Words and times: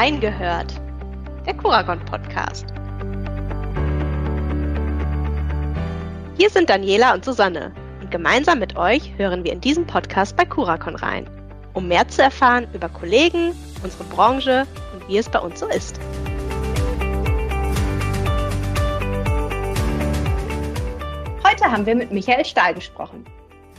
Reingehört, 0.00 0.80
der 1.44 1.54
Kuragon 1.54 2.02
Podcast. 2.06 2.64
Hier 6.38 6.48
sind 6.48 6.70
Daniela 6.70 7.12
und 7.12 7.22
Susanne 7.22 7.74
und 8.00 8.10
gemeinsam 8.10 8.60
mit 8.60 8.78
euch 8.78 9.12
hören 9.18 9.44
wir 9.44 9.52
in 9.52 9.60
diesem 9.60 9.86
Podcast 9.86 10.38
bei 10.38 10.46
Kurakon 10.46 10.96
rein, 10.96 11.28
um 11.74 11.86
mehr 11.86 12.08
zu 12.08 12.22
erfahren 12.22 12.66
über 12.72 12.88
Kollegen, 12.88 13.52
unsere 13.82 14.04
Branche 14.04 14.66
und 14.94 15.06
wie 15.06 15.18
es 15.18 15.28
bei 15.28 15.38
uns 15.38 15.60
so 15.60 15.66
ist. 15.66 16.00
Heute 21.44 21.70
haben 21.70 21.84
wir 21.84 21.94
mit 21.94 22.10
Michael 22.10 22.46
Stahl 22.46 22.72
gesprochen. 22.72 23.26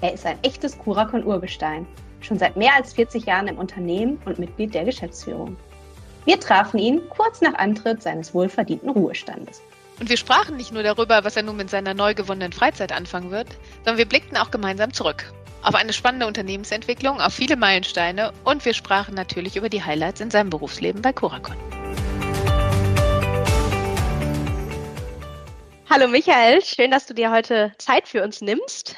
Er 0.01 0.13
ist 0.13 0.27
ein 0.27 0.37
echtes 0.43 0.77
Kurakon-Urgestein, 0.77 1.87
schon 2.19 2.37
seit 2.37 2.55
mehr 2.57 2.75
als 2.75 2.93
40 2.93 3.25
Jahren 3.25 3.47
im 3.47 3.57
Unternehmen 3.57 4.21
und 4.25 4.37
Mitglied 4.37 4.75
der 4.75 4.85
Geschäftsführung. 4.85 5.57
Wir 6.23 6.39
trafen 6.39 6.77
ihn 6.77 7.01
kurz 7.09 7.41
nach 7.41 7.55
Antritt 7.55 8.03
seines 8.03 8.31
wohlverdienten 8.35 8.89
Ruhestandes. 8.91 9.59
Und 9.99 10.07
wir 10.07 10.17
sprachen 10.17 10.55
nicht 10.55 10.71
nur 10.71 10.83
darüber, 10.83 11.23
was 11.23 11.35
er 11.35 11.41
nun 11.41 11.57
mit 11.57 11.71
seiner 11.71 11.95
neu 11.95 12.13
gewonnenen 12.13 12.53
Freizeit 12.53 12.91
anfangen 12.91 13.31
wird, 13.31 13.47
sondern 13.77 13.97
wir 13.97 14.05
blickten 14.05 14.37
auch 14.37 14.51
gemeinsam 14.51 14.93
zurück. 14.93 15.33
Auf 15.63 15.73
eine 15.73 15.93
spannende 15.93 16.27
Unternehmensentwicklung, 16.27 17.19
auf 17.19 17.33
viele 17.33 17.55
Meilensteine 17.55 18.33
und 18.43 18.63
wir 18.65 18.75
sprachen 18.75 19.15
natürlich 19.15 19.55
über 19.55 19.67
die 19.67 19.83
Highlights 19.83 20.21
in 20.21 20.29
seinem 20.29 20.51
Berufsleben 20.51 21.01
bei 21.01 21.11
Curacon. 21.11 21.55
Hallo 25.89 26.07
Michael, 26.07 26.61
schön, 26.63 26.91
dass 26.91 27.07
du 27.07 27.15
dir 27.15 27.31
heute 27.31 27.73
Zeit 27.79 28.07
für 28.07 28.23
uns 28.23 28.41
nimmst. 28.41 28.95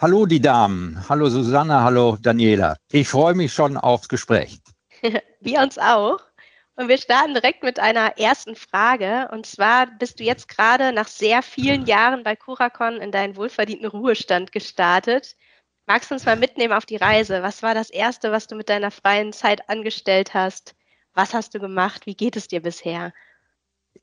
Hallo 0.00 0.24
die 0.24 0.40
Damen, 0.40 1.04
hallo 1.10 1.28
Susanne, 1.28 1.82
hallo 1.82 2.16
Daniela. 2.20 2.76
Ich 2.90 3.08
freue 3.08 3.34
mich 3.34 3.52
schon 3.52 3.76
aufs 3.76 4.08
Gespräch. 4.08 4.60
Wir 5.40 5.60
uns 5.60 5.78
auch. 5.78 6.18
Und 6.76 6.88
wir 6.88 6.98
starten 6.98 7.34
direkt 7.34 7.62
mit 7.62 7.78
einer 7.78 8.18
ersten 8.18 8.56
Frage. 8.56 9.28
Und 9.30 9.46
zwar 9.46 9.86
bist 9.86 10.18
du 10.18 10.24
jetzt 10.24 10.48
gerade 10.48 10.92
nach 10.92 11.06
sehr 11.06 11.42
vielen 11.42 11.86
Jahren 11.86 12.24
bei 12.24 12.34
Curacon 12.34 12.96
in 12.96 13.12
deinen 13.12 13.36
wohlverdienten 13.36 13.86
Ruhestand 13.86 14.50
gestartet. 14.50 15.36
Magst 15.86 16.10
du 16.10 16.14
uns 16.14 16.24
mal 16.24 16.36
mitnehmen 16.36 16.72
auf 16.72 16.86
die 16.86 16.96
Reise? 16.96 17.42
Was 17.42 17.62
war 17.62 17.74
das 17.74 17.90
Erste, 17.90 18.32
was 18.32 18.48
du 18.48 18.56
mit 18.56 18.68
deiner 18.68 18.90
freien 18.90 19.32
Zeit 19.32 19.68
angestellt 19.68 20.34
hast? 20.34 20.74
Was 21.12 21.32
hast 21.32 21.54
du 21.54 21.60
gemacht? 21.60 22.06
Wie 22.06 22.16
geht 22.16 22.36
es 22.36 22.48
dir 22.48 22.60
bisher? 22.60 23.12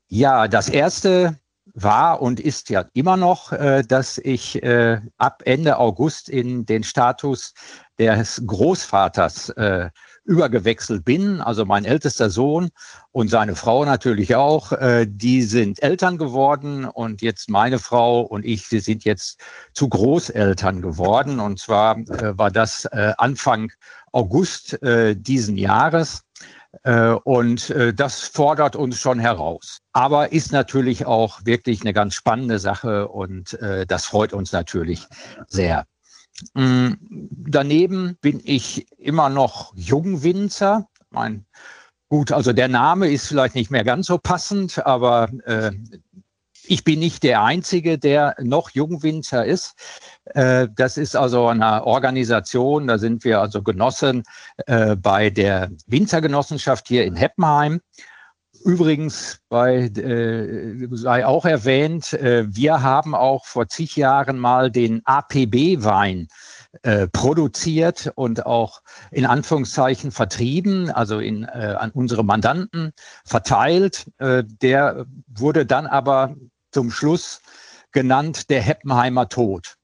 Ja, 0.08 0.48
das 0.48 0.70
Erste, 0.70 1.38
war 1.74 2.20
und 2.20 2.40
ist 2.40 2.70
ja 2.70 2.84
immer 2.92 3.16
noch, 3.16 3.52
äh, 3.52 3.82
dass 3.82 4.18
ich 4.18 4.62
äh, 4.62 5.00
ab 5.18 5.42
Ende 5.44 5.78
August 5.78 6.28
in 6.28 6.66
den 6.66 6.82
Status 6.82 7.54
des 7.98 8.42
Großvaters 8.46 9.50
äh, 9.50 9.90
übergewechselt 10.24 11.04
bin. 11.04 11.40
Also 11.40 11.64
mein 11.64 11.84
ältester 11.84 12.30
Sohn 12.30 12.70
und 13.12 13.28
seine 13.28 13.54
Frau 13.56 13.84
natürlich 13.84 14.36
auch, 14.36 14.72
die 15.04 15.42
sind 15.42 15.82
Eltern 15.82 16.16
geworden 16.16 16.84
und 16.84 17.22
jetzt 17.22 17.50
meine 17.50 17.80
Frau 17.80 18.20
und 18.20 18.44
ich, 18.44 18.70
wir 18.70 18.80
sind 18.80 19.04
jetzt 19.04 19.40
zu 19.72 19.88
Großeltern 19.88 20.80
geworden. 20.80 21.40
Und 21.40 21.58
zwar 21.58 21.96
war 22.06 22.52
das 22.52 22.86
Anfang 22.86 23.72
August 24.12 24.78
diesen 24.80 25.56
Jahres. 25.56 26.22
Äh, 26.84 27.10
und 27.24 27.70
äh, 27.70 27.92
das 27.92 28.20
fordert 28.20 28.76
uns 28.76 28.98
schon 28.98 29.18
heraus. 29.18 29.78
Aber 29.92 30.32
ist 30.32 30.52
natürlich 30.52 31.06
auch 31.06 31.44
wirklich 31.44 31.82
eine 31.82 31.92
ganz 31.92 32.14
spannende 32.14 32.58
Sache 32.58 33.08
und 33.08 33.54
äh, 33.60 33.86
das 33.86 34.06
freut 34.06 34.32
uns 34.32 34.52
natürlich 34.52 35.06
sehr. 35.48 35.86
Mm, 36.54 36.92
daneben 37.30 38.16
bin 38.20 38.40
ich 38.42 38.86
immer 38.98 39.28
noch 39.28 39.74
Jungwinzer. 39.76 40.88
Mein, 41.10 41.44
gut, 42.08 42.32
also 42.32 42.52
der 42.52 42.68
Name 42.68 43.10
ist 43.10 43.28
vielleicht 43.28 43.54
nicht 43.54 43.70
mehr 43.70 43.84
ganz 43.84 44.06
so 44.06 44.18
passend, 44.18 44.84
aber 44.84 45.28
äh, 45.44 45.72
ich 46.72 46.84
bin 46.84 47.00
nicht 47.00 47.22
der 47.22 47.42
Einzige, 47.42 47.98
der 47.98 48.34
noch 48.40 48.70
Jungwinzer 48.70 49.44
ist. 49.44 49.74
Äh, 50.24 50.68
das 50.74 50.96
ist 50.96 51.14
also 51.14 51.48
eine 51.48 51.84
Organisation, 51.84 52.86
da 52.86 52.96
sind 52.96 53.24
wir 53.24 53.42
also 53.42 53.62
Genossen 53.62 54.22
äh, 54.66 54.96
bei 54.96 55.28
der 55.28 55.70
Winzergenossenschaft 55.86 56.88
hier 56.88 57.04
in 57.04 57.14
Heppenheim. 57.14 57.82
Übrigens 58.64 59.40
bei, 59.50 59.80
äh, 59.84 60.88
sei 60.92 61.26
auch 61.26 61.44
erwähnt, 61.44 62.14
äh, 62.14 62.46
wir 62.48 62.80
haben 62.82 63.14
auch 63.14 63.44
vor 63.44 63.68
zig 63.68 63.94
Jahren 63.96 64.38
mal 64.38 64.70
den 64.70 65.02
APB-Wein 65.04 66.28
produziert 67.12 68.10
und 68.14 68.46
auch 68.46 68.80
in 69.10 69.26
Anführungszeichen 69.26 70.10
vertrieben, 70.10 70.90
also 70.90 71.18
in, 71.18 71.44
äh, 71.44 71.76
an 71.78 71.90
unsere 71.90 72.24
Mandanten 72.24 72.92
verteilt. 73.26 74.06
Äh, 74.16 74.42
der 74.46 75.04
wurde 75.28 75.66
dann 75.66 75.86
aber 75.86 76.34
zum 76.72 76.90
Schluss 76.90 77.40
genannt 77.92 78.50
der 78.50 78.60
Heppenheimer 78.60 79.28
Tod. 79.28 79.76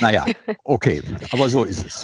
Naja, 0.00 0.26
okay, 0.64 1.02
aber 1.30 1.48
so 1.48 1.64
ist 1.64 1.84
es. 1.84 2.02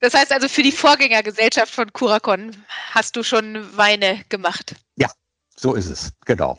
Das 0.00 0.14
heißt 0.14 0.32
also, 0.32 0.48
für 0.48 0.62
die 0.62 0.72
Vorgängergesellschaft 0.72 1.72
von 1.72 1.92
Curacon 1.92 2.56
hast 2.90 3.16
du 3.16 3.22
schon 3.22 3.76
Weine 3.76 4.24
gemacht. 4.28 4.74
Ja, 4.96 5.10
so 5.56 5.74
ist 5.74 5.86
es, 5.86 6.10
genau. 6.24 6.56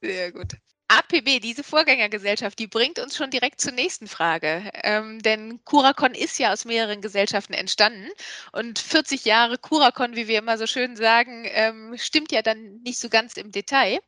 Sehr 0.00 0.32
gut. 0.32 0.56
APB, 0.88 1.40
diese 1.40 1.64
Vorgängergesellschaft, 1.64 2.58
die 2.58 2.66
bringt 2.66 2.98
uns 2.98 3.16
schon 3.16 3.30
direkt 3.30 3.62
zur 3.62 3.72
nächsten 3.72 4.06
Frage. 4.06 4.70
Ähm, 4.82 5.20
denn 5.20 5.64
Curacon 5.64 6.14
ist 6.14 6.38
ja 6.38 6.52
aus 6.52 6.66
mehreren 6.66 7.00
Gesellschaften 7.00 7.54
entstanden. 7.54 8.08
Und 8.52 8.78
40 8.78 9.24
Jahre 9.24 9.56
Curacon, 9.56 10.16
wie 10.16 10.28
wir 10.28 10.38
immer 10.38 10.58
so 10.58 10.66
schön 10.66 10.94
sagen, 10.94 11.46
ähm, 11.46 11.94
stimmt 11.96 12.30
ja 12.30 12.42
dann 12.42 12.82
nicht 12.82 12.98
so 12.98 13.08
ganz 13.08 13.38
im 13.38 13.52
Detail. 13.52 14.00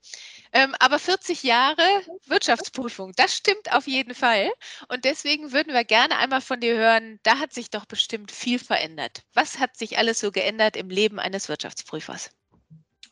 Ähm, 0.57 0.73
aber 0.79 1.01
40 1.01 1.43
Jahre 1.43 1.83
Wirtschaftsprüfung, 2.29 3.13
das 3.17 3.35
stimmt 3.35 3.73
auf 3.73 3.89
jeden 3.89 4.15
Fall. 4.15 4.51
Und 4.89 5.05
deswegen 5.05 5.53
würden 5.53 5.73
wir 5.73 5.83
gerne 5.83 6.17
einmal 6.17 6.41
von 6.41 6.61
dir 6.61 6.77
hören, 6.77 7.19
da 7.25 7.41
hat 7.41 7.53
sich 7.53 7.71
doch 7.71 7.87
bestimmt 7.87 8.31
viel 8.31 8.61
verändert. 8.61 9.25
Was 9.35 9.59
hat 9.59 9.77
sich 9.77 9.99
alles 9.99 10.21
so 10.21 10.31
geändert 10.31 10.77
im 10.77 10.91
Leben 10.91 11.19
eines 11.19 11.49
Wirtschaftsprüfers? 11.49 12.31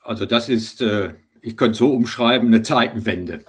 Also 0.04 0.25
das 0.25 0.48
ist, 0.48 0.81
äh, 0.82 1.14
ich 1.41 1.56
könnte 1.56 1.78
so 1.78 1.92
umschreiben, 1.92 2.47
eine 2.47 2.62
Zeitenwende. 2.62 3.44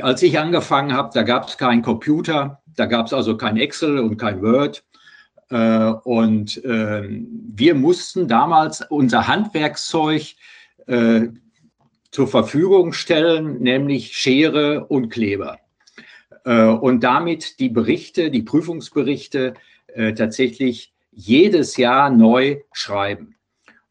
Als 0.00 0.22
ich 0.22 0.38
angefangen 0.38 0.94
habe, 0.94 1.10
da 1.12 1.22
gab 1.22 1.48
es 1.48 1.58
keinen 1.58 1.82
Computer, 1.82 2.62
da 2.66 2.86
gab 2.86 3.06
es 3.06 3.12
also 3.12 3.36
kein 3.36 3.58
Excel 3.58 3.98
und 3.98 4.16
kein 4.16 4.40
Word. 4.40 4.82
Äh, 5.50 5.92
und 6.04 6.62
ähm, 6.64 7.28
wir 7.54 7.74
mussten 7.74 8.26
damals 8.26 8.80
unser 8.88 9.28
Handwerkszeug 9.28 10.34
äh, 10.86 11.28
zur 12.10 12.28
Verfügung 12.28 12.92
stellen, 12.92 13.60
nämlich 13.60 14.16
Schere 14.16 14.86
und 14.86 15.10
Kleber. 15.10 15.58
Äh, 16.44 16.64
und 16.64 17.04
damit 17.04 17.60
die 17.60 17.68
Berichte, 17.68 18.30
die 18.30 18.42
Prüfungsberichte 18.42 19.54
tatsächlich 20.14 20.92
jedes 21.10 21.78
Jahr 21.78 22.10
neu 22.10 22.58
schreiben. 22.72 23.34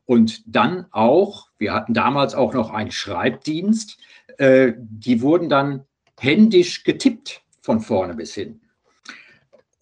Und 0.05 0.43
dann 0.45 0.85
auch, 0.91 1.49
wir 1.57 1.73
hatten 1.73 1.93
damals 1.93 2.33
auch 2.33 2.53
noch 2.53 2.69
einen 2.69 2.91
Schreibdienst, 2.91 3.97
äh, 4.37 4.71
die 4.77 5.21
wurden 5.21 5.49
dann 5.49 5.83
händisch 6.17 6.85
getippt 6.85 7.41
von 7.61 7.81
vorne 7.81 8.13
bis 8.13 8.33
hin. 8.33 8.61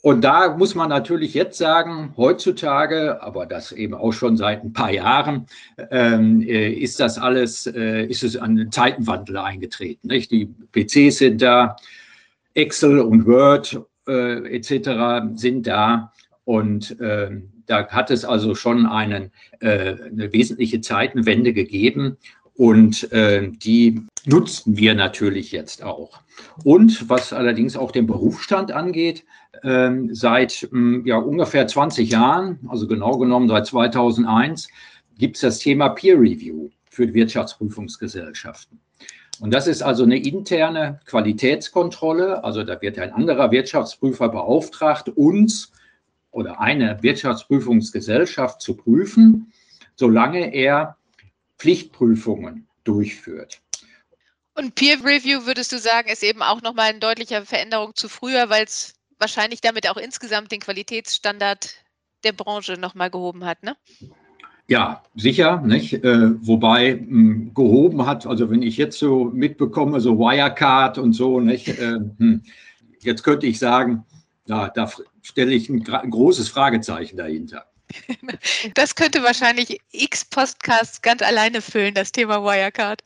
Und 0.06 0.22
da 0.22 0.56
muss 0.56 0.76
man 0.76 0.90
natürlich 0.90 1.34
jetzt 1.34 1.58
sagen, 1.58 2.14
heutzutage, 2.16 3.24
aber 3.24 3.48
das 3.48 3.72
eben 3.72 3.96
auch 3.96 4.12
schon 4.12 4.38
seit 4.38 4.64
ein 4.64 4.72
paar 4.72 4.92
Jahren, 4.92 5.48
ähm, 5.90 6.44
äh, 6.44 6.70
ist 6.74 7.00
das 7.00 7.18
alles, 7.18 7.66
äh, 7.66 8.06
ist 8.06 8.24
es 8.24 8.38
an 8.38 8.56
den 8.56 8.72
Zeitenwandel 8.72 9.38
eingetreten. 9.38 10.10
Nicht? 10.10 10.30
Die 10.30 10.46
PCs 10.74 11.18
sind 11.18 11.42
da, 11.42 11.76
Excel 12.54 13.00
und 13.00 13.26
Word 13.26 13.82
äh, 14.08 14.56
etc. 14.56 15.34
sind 15.34 15.66
da 15.66 16.14
und 16.44 17.00
äh, 17.02 17.42
da 17.66 17.88
hat 17.88 18.12
es 18.12 18.26
also 18.26 18.54
schon 18.54 18.86
einen, 18.86 19.32
äh, 19.60 19.96
eine 20.06 20.32
wesentliche 20.32 20.82
Zeitenwende 20.82 21.52
gegeben. 21.52 22.18
Und 22.54 23.12
äh, 23.12 23.50
die 23.50 24.04
nutzen 24.26 24.78
wir 24.78 24.96
natürlich 24.96 25.52
jetzt 25.52 25.84
auch. 25.84 26.22
Und 26.64 27.10
was 27.10 27.34
allerdings 27.34 27.78
auch 27.78 27.92
den 27.92 28.08
Berufsstand 28.08 28.72
angeht, 28.72 29.24
äh, 29.64 29.92
seit 30.12 30.68
mh, 30.72 31.04
ja, 31.06 31.18
ungefähr 31.18 31.68
20 31.68 32.10
Jahren, 32.10 32.60
also 32.68 32.88
genau 32.88 33.18
genommen 33.18 33.48
seit 33.48 33.68
2001, 33.68 34.68
gibt 35.18 35.36
es 35.38 35.42
das 35.42 35.60
Thema 35.60 35.90
Peer 35.90 36.20
Review 36.20 36.70
für 36.90 37.14
Wirtschaftsprüfungsgesellschaften. 37.14 38.80
Und 39.40 39.54
das 39.54 39.68
ist 39.68 39.82
also 39.84 40.04
eine 40.04 40.18
interne 40.18 41.00
Qualitätskontrolle. 41.06 42.44
Also 42.44 42.64
da 42.64 42.82
wird 42.82 42.98
ein 43.00 43.12
anderer 43.12 43.52
Wirtschaftsprüfer 43.52 44.30
beauftragt, 44.30 45.10
uns 45.10 45.72
oder 46.32 46.60
eine 46.62 47.02
Wirtschaftsprüfungsgesellschaft 47.02 48.62
zu 48.62 48.76
prüfen, 48.76 49.52
solange 49.96 50.54
er 50.54 50.98
Pflichtprüfungen 51.58 52.68
durchführt. 52.84 53.62
Und 54.56 54.76
Peer 54.76 55.04
Review 55.04 55.46
würdest 55.46 55.72
du 55.72 55.80
sagen, 55.80 56.10
ist 56.10 56.24
eben 56.24 56.42
auch 56.42 56.62
nochmal 56.62 56.90
eine 56.90 57.00
deutliche 57.00 57.46
Veränderung 57.46 57.94
zu 57.94 58.08
früher, 58.08 58.50
weil 58.50 58.64
es 58.64 58.94
wahrscheinlich 59.20 59.62
damit 59.62 59.90
auch 59.90 59.98
insgesamt 59.98 60.52
den 60.52 60.62
Qualitätsstandard 60.62 61.76
der 62.24 62.32
Branche 62.32 62.74
nochmal 62.74 63.10
gehoben 63.10 63.46
hat, 63.46 63.64
ne? 63.64 63.76
Ja, 64.68 65.04
sicher, 65.16 65.62
nicht? 65.62 65.94
Äh, 65.94 66.32
wobei 66.46 66.96
mh, 66.96 67.02
hm, 67.02 67.54
gehoben 67.54 68.06
hat, 68.06 68.26
also 68.26 68.50
wenn 68.50 68.64
ich 68.64 68.78
jetzt 68.78 68.98
so 68.98 69.26
mitbekomme, 69.26 70.00
so 70.00 70.18
Wirecard 70.18 70.98
und 70.98 71.14
so, 71.14 71.40
nicht? 71.40 71.68
Äh, 71.68 72.00
hm, 72.18 72.42
jetzt 73.02 73.24
könnte 73.24 73.46
ich 73.46 73.60
sagen, 73.60 74.06
ja, 74.48 74.70
da 74.70 74.92
stelle 75.22 75.54
ich 75.54 75.70
ein, 75.70 75.88
ein 75.88 76.10
großes 76.10 76.50
Fragezeichen 76.50 77.18
dahinter. 77.18 77.66
Das 78.74 78.96
könnte 78.96 79.22
wahrscheinlich 79.22 79.80
x 79.92 80.26
Podcasts 80.26 81.02
ganz 81.02 81.22
alleine 81.22 81.62
füllen, 81.62 81.94
das 81.94 82.12
Thema 82.12 82.44
Wirecard. 82.44 83.04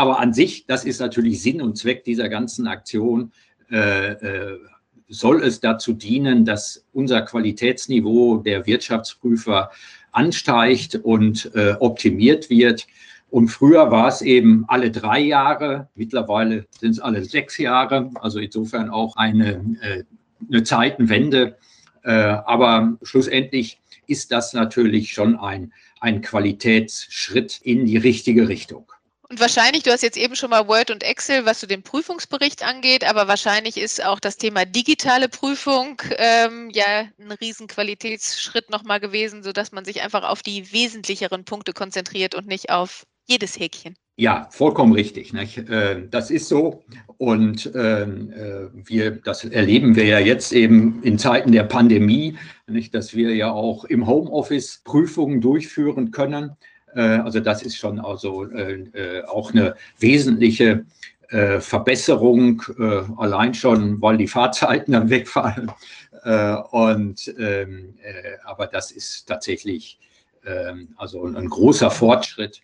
Aber 0.00 0.18
an 0.18 0.32
sich, 0.32 0.64
das 0.64 0.86
ist 0.86 0.98
natürlich 0.98 1.42
Sinn 1.42 1.60
und 1.60 1.76
Zweck 1.76 2.04
dieser 2.04 2.30
ganzen 2.30 2.66
Aktion, 2.66 3.32
äh, 3.70 4.12
äh, 4.12 4.58
soll 5.08 5.42
es 5.42 5.60
dazu 5.60 5.92
dienen, 5.92 6.46
dass 6.46 6.86
unser 6.94 7.20
Qualitätsniveau 7.20 8.38
der 8.38 8.64
Wirtschaftsprüfer 8.66 9.70
ansteigt 10.10 10.94
und 10.94 11.54
äh, 11.54 11.72
optimiert 11.80 12.48
wird. 12.48 12.86
Und 13.28 13.48
früher 13.48 13.90
war 13.90 14.08
es 14.08 14.22
eben 14.22 14.64
alle 14.68 14.90
drei 14.90 15.20
Jahre, 15.20 15.90
mittlerweile 15.94 16.64
sind 16.70 16.92
es 16.92 17.00
alle 17.00 17.22
sechs 17.22 17.58
Jahre, 17.58 18.10
also 18.22 18.38
insofern 18.38 18.88
auch 18.88 19.16
eine, 19.16 19.76
äh, 19.82 20.04
eine 20.48 20.62
Zeitenwende. 20.62 21.58
Äh, 22.04 22.12
aber 22.12 22.96
schlussendlich 23.02 23.78
ist 24.06 24.32
das 24.32 24.54
natürlich 24.54 25.12
schon 25.12 25.38
ein, 25.38 25.74
ein 26.00 26.22
Qualitätsschritt 26.22 27.60
in 27.62 27.84
die 27.84 27.98
richtige 27.98 28.48
Richtung. 28.48 28.90
Und 29.30 29.38
wahrscheinlich, 29.38 29.84
du 29.84 29.92
hast 29.92 30.02
jetzt 30.02 30.16
eben 30.16 30.34
schon 30.34 30.50
mal 30.50 30.66
Word 30.66 30.90
und 30.90 31.04
Excel, 31.04 31.46
was 31.46 31.60
so 31.60 31.68
den 31.68 31.84
Prüfungsbericht 31.84 32.66
angeht, 32.66 33.08
aber 33.08 33.28
wahrscheinlich 33.28 33.76
ist 33.76 34.04
auch 34.04 34.18
das 34.18 34.36
Thema 34.38 34.64
digitale 34.64 35.28
Prüfung 35.28 36.02
ähm, 36.18 36.68
ja 36.72 37.06
ein 37.16 37.30
Riesenqualitätsschritt 37.40 38.70
nochmal 38.70 38.98
gewesen, 38.98 39.44
sodass 39.44 39.70
man 39.70 39.84
sich 39.84 40.02
einfach 40.02 40.24
auf 40.24 40.42
die 40.42 40.72
wesentlicheren 40.72 41.44
Punkte 41.44 41.72
konzentriert 41.72 42.34
und 42.34 42.48
nicht 42.48 42.70
auf 42.70 43.06
jedes 43.28 43.56
Häkchen. 43.56 43.94
Ja, 44.16 44.48
vollkommen 44.50 44.92
richtig. 44.92 45.32
Nicht? 45.32 45.58
Äh, 45.58 46.08
das 46.10 46.32
ist 46.32 46.48
so. 46.48 46.82
Und 47.16 47.70
ähm, 47.76 48.32
äh, 48.32 48.66
wir, 48.72 49.12
das 49.12 49.44
erleben 49.44 49.94
wir 49.94 50.06
ja 50.06 50.18
jetzt 50.18 50.52
eben 50.52 51.04
in 51.04 51.18
Zeiten 51.18 51.52
der 51.52 51.62
Pandemie, 51.62 52.36
nicht, 52.66 52.94
dass 52.94 53.14
wir 53.14 53.34
ja 53.36 53.52
auch 53.52 53.84
im 53.84 54.08
Homeoffice 54.08 54.82
Prüfungen 54.84 55.40
durchführen 55.40 56.10
können. 56.10 56.56
Äh, 56.94 57.00
also 57.00 57.40
das 57.40 57.62
ist 57.62 57.76
schon 57.76 58.00
also 58.00 58.46
auch 59.26 59.52
eine 59.52 59.74
wesentliche 59.98 60.84
Verbesserung, 61.60 62.60
allein 63.16 63.54
schon, 63.54 64.02
weil 64.02 64.16
die 64.16 64.26
Fahrzeiten 64.26 64.90
dann 64.90 65.10
wegfallen. 65.10 65.70
und, 66.72 67.34
ähm, 67.38 67.94
aber 68.44 68.66
das 68.66 68.90
ist 68.90 69.26
tatsächlich 69.28 70.00
ähm, 70.46 70.88
also 70.96 71.24
ein 71.24 71.48
großer 71.48 71.90
Fortschritt. 71.90 72.60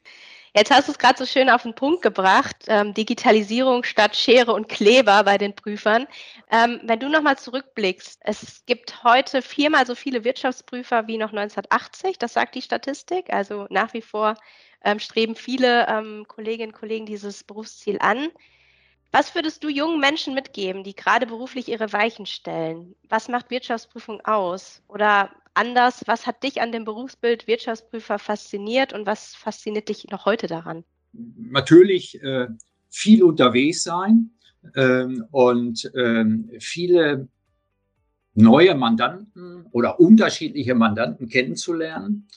Jetzt 0.56 0.70
hast 0.70 0.88
du 0.88 0.92
es 0.92 0.98
gerade 0.98 1.18
so 1.18 1.26
schön 1.26 1.50
auf 1.50 1.64
den 1.64 1.74
Punkt 1.74 2.00
gebracht, 2.00 2.56
ähm, 2.68 2.94
Digitalisierung 2.94 3.84
statt 3.84 4.16
Schere 4.16 4.54
und 4.54 4.70
Kleber 4.70 5.22
bei 5.22 5.36
den 5.36 5.54
Prüfern. 5.54 6.06
Ähm, 6.50 6.80
wenn 6.82 6.98
du 6.98 7.10
nochmal 7.10 7.36
zurückblickst, 7.36 8.20
es 8.24 8.64
gibt 8.64 9.04
heute 9.04 9.42
viermal 9.42 9.84
so 9.84 9.94
viele 9.94 10.24
Wirtschaftsprüfer 10.24 11.06
wie 11.08 11.18
noch 11.18 11.28
1980, 11.28 12.16
das 12.18 12.32
sagt 12.32 12.54
die 12.54 12.62
Statistik. 12.62 13.30
Also 13.30 13.66
nach 13.68 13.92
wie 13.92 14.00
vor 14.00 14.34
ähm, 14.82 14.98
streben 14.98 15.34
viele 15.34 15.86
ähm, 15.88 16.24
Kolleginnen 16.26 16.72
und 16.72 16.78
Kollegen 16.78 17.04
dieses 17.04 17.44
Berufsziel 17.44 17.98
an. 18.00 18.28
Was 19.12 19.34
würdest 19.34 19.62
du 19.62 19.68
jungen 19.68 20.00
Menschen 20.00 20.32
mitgeben, 20.32 20.84
die 20.84 20.96
gerade 20.96 21.26
beruflich 21.26 21.68
ihre 21.68 21.92
Weichen 21.92 22.24
stellen? 22.24 22.96
Was 23.10 23.28
macht 23.28 23.50
Wirtschaftsprüfung 23.50 24.24
aus? 24.24 24.80
Oder 24.88 25.30
anders, 25.56 26.02
was 26.06 26.26
hat 26.26 26.42
dich 26.42 26.60
an 26.60 26.72
dem 26.72 26.84
Berufsbild 26.84 27.46
Wirtschaftsprüfer 27.46 28.18
fasziniert 28.18 28.92
und 28.92 29.06
was 29.06 29.34
fasziniert 29.34 29.88
dich 29.88 30.06
noch 30.10 30.24
heute 30.24 30.46
daran? 30.46 30.84
Natürlich 31.12 32.22
äh, 32.22 32.48
viel 32.90 33.22
unterwegs 33.22 33.82
sein 33.82 34.30
ähm, 34.74 35.24
und 35.30 35.90
ähm, 35.94 36.50
viele 36.60 37.28
neue 38.34 38.74
Mandanten 38.74 39.66
oder 39.72 39.98
unterschiedliche 39.98 40.74
Mandanten 40.74 41.28
kennenzulernen. 41.28 42.28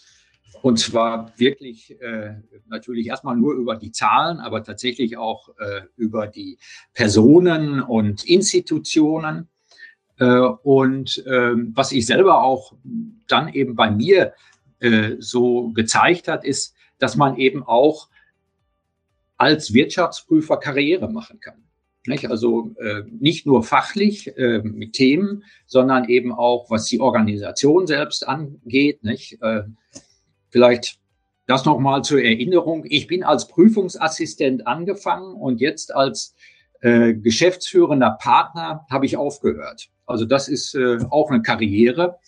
Und 0.62 0.80
zwar 0.80 1.32
wirklich 1.38 2.02
äh, 2.02 2.36
natürlich 2.68 3.08
erstmal 3.08 3.36
nur 3.36 3.54
über 3.54 3.76
die 3.76 3.92
Zahlen, 3.92 4.40
aber 4.40 4.64
tatsächlich 4.64 5.18
auch 5.18 5.50
äh, 5.60 5.82
über 5.96 6.28
die 6.28 6.58
Personen 6.94 7.82
und 7.82 8.26
Institutionen. 8.26 9.48
Äh, 10.20 10.26
und 10.64 11.24
ähm, 11.28 11.72
was 11.76 11.92
ich 11.92 12.06
selber 12.06 12.44
auch 12.44 12.74
dann 13.28 13.54
eben 13.54 13.76
bei 13.76 13.90
mir 13.90 14.34
äh, 14.80 15.16
so 15.20 15.70
gezeigt 15.70 16.28
hat, 16.28 16.44
ist, 16.44 16.76
dass 17.00 17.16
man 17.16 17.38
eben 17.38 17.64
auch 17.64 18.10
als 19.38 19.74
Wirtschaftsprüfer 19.74 20.58
Karriere 20.58 21.10
machen 21.10 21.40
kann. 21.40 21.64
Also 22.28 22.72
äh, 22.80 23.04
nicht 23.10 23.46
nur 23.46 23.64
fachlich 23.64 24.34
mit 24.64 24.94
Themen, 24.94 25.44
sondern 25.68 26.10
eben 26.10 26.34
auch, 26.34 26.72
was 26.72 26.86
die 26.86 27.00
Organisation 27.00 27.86
selbst 27.86 28.28
angeht. 28.28 29.02
Vielleicht 30.50 31.00
das 31.46 31.66
nochmal 31.66 32.04
zur 32.04 32.24
Erinnerung. 32.24 32.84
Ich 32.88 33.06
bin 33.06 33.24
als 33.24 33.48
Prüfungsassistent 33.48 34.66
angefangen 34.66 35.36
und 35.36 35.62
jetzt 35.62 35.94
als 35.94 36.36
äh, 36.82 37.14
geschäftsführender 37.14 38.18
Partner 38.20 38.86
habe 38.90 39.06
ich 39.06 39.18
aufgehört. 39.18 39.90
Also 40.06 40.26
das 40.26 40.48
ist 40.48 40.76
äh, 40.76 41.00
auch 41.10 41.30
eine 41.30 41.42
Karriere. 41.42 42.20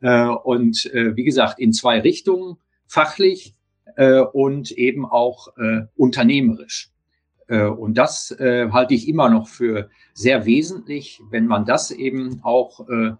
Äh, 0.00 0.26
und 0.26 0.86
äh, 0.92 1.16
wie 1.16 1.24
gesagt, 1.24 1.58
in 1.58 1.72
zwei 1.72 2.00
Richtungen, 2.00 2.56
fachlich 2.86 3.54
äh, 3.96 4.20
und 4.20 4.70
eben 4.72 5.06
auch 5.06 5.56
äh, 5.56 5.82
unternehmerisch. 5.96 6.90
Äh, 7.48 7.64
und 7.64 7.98
das 7.98 8.30
äh, 8.32 8.70
halte 8.70 8.94
ich 8.94 9.08
immer 9.08 9.28
noch 9.28 9.48
für 9.48 9.90
sehr 10.12 10.46
wesentlich, 10.46 11.20
wenn 11.30 11.46
man 11.46 11.64
das 11.64 11.90
eben 11.90 12.40
auch 12.42 12.88
äh, 12.88 13.12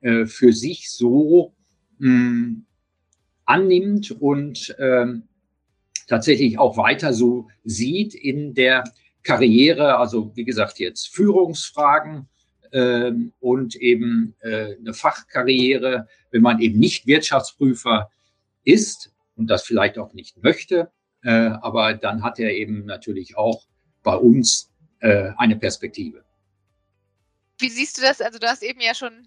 äh, 0.00 0.26
für 0.26 0.52
sich 0.52 0.90
so 0.90 1.54
mh, 1.98 2.08
hm, 2.08 2.66
annimmt 3.44 4.10
und 4.12 4.76
äh, 4.78 5.06
tatsächlich 6.06 6.58
auch 6.58 6.76
weiter 6.76 7.12
so 7.12 7.48
sieht 7.64 8.14
in 8.14 8.54
der 8.54 8.84
Karriere, 9.28 9.98
also 9.98 10.32
wie 10.34 10.44
gesagt 10.44 10.78
jetzt 10.78 11.14
Führungsfragen, 11.14 12.28
ähm, 12.72 13.32
und 13.40 13.76
eben 13.76 14.34
äh, 14.40 14.76
eine 14.76 14.94
Fachkarriere, 14.94 16.08
wenn 16.30 16.42
man 16.42 16.60
eben 16.60 16.78
nicht 16.78 17.06
Wirtschaftsprüfer 17.06 18.10
ist 18.64 19.12
und 19.36 19.48
das 19.48 19.64
vielleicht 19.64 19.98
auch 19.98 20.12
nicht 20.12 20.42
möchte, 20.42 20.90
äh, 21.22 21.30
aber 21.30 21.94
dann 21.94 22.22
hat 22.22 22.38
er 22.38 22.52
eben 22.52 22.84
natürlich 22.84 23.36
auch 23.36 23.66
bei 24.02 24.14
uns 24.14 24.70
äh, 25.00 25.30
eine 25.36 25.56
Perspektive. 25.56 26.24
Wie 27.58 27.70
siehst 27.70 27.98
du 27.98 28.02
das? 28.02 28.20
Also 28.20 28.38
du 28.38 28.46
hast 28.46 28.62
eben 28.62 28.80
ja 28.80 28.94
schon, 28.94 29.26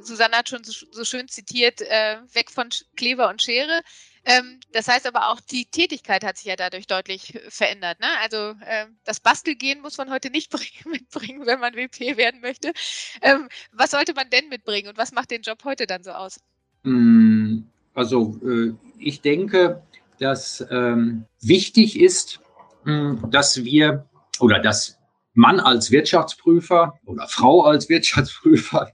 Susanne 0.00 0.36
hat 0.36 0.48
schon 0.48 0.64
so, 0.64 0.86
so 0.90 1.04
schön 1.04 1.28
zitiert, 1.28 1.80
äh, 1.82 2.16
weg 2.32 2.50
von 2.50 2.68
Kleber 2.96 3.28
und 3.28 3.40
Schere. 3.40 3.82
Ähm, 4.24 4.60
das 4.72 4.88
heißt 4.88 5.06
aber 5.06 5.30
auch, 5.30 5.40
die 5.40 5.66
Tätigkeit 5.66 6.24
hat 6.24 6.36
sich 6.36 6.46
ja 6.46 6.56
dadurch 6.56 6.86
deutlich 6.86 7.38
verändert. 7.48 8.00
Ne? 8.00 8.06
Also 8.22 8.54
ähm, 8.66 8.96
das 9.04 9.20
Bastelgehen 9.20 9.80
muss 9.80 9.98
man 9.98 10.10
heute 10.10 10.30
nicht 10.30 10.52
mitbringen, 10.86 11.46
wenn 11.46 11.60
man 11.60 11.74
WP 11.74 12.16
werden 12.16 12.40
möchte. 12.40 12.72
Ähm, 13.20 13.48
was 13.72 13.90
sollte 13.90 14.14
man 14.14 14.30
denn 14.30 14.48
mitbringen 14.48 14.88
und 14.88 14.98
was 14.98 15.12
macht 15.12 15.30
den 15.30 15.42
Job 15.42 15.64
heute 15.64 15.86
dann 15.86 16.04
so 16.04 16.12
aus? 16.12 16.40
Hm, 16.84 17.66
also 17.94 18.40
äh, 18.44 18.72
ich 18.98 19.20
denke, 19.20 19.82
dass 20.18 20.64
ähm, 20.70 21.24
wichtig 21.40 22.00
ist, 22.00 22.40
mh, 22.84 23.22
hm, 23.22 23.30
dass 23.30 23.64
wir 23.64 24.06
oder 24.38 24.60
dass 24.60 24.98
Mann 25.34 25.60
als 25.60 25.90
Wirtschaftsprüfer 25.90 26.98
oder 27.06 27.26
Frau 27.26 27.62
als 27.62 27.88
Wirtschaftsprüfer 27.88 28.92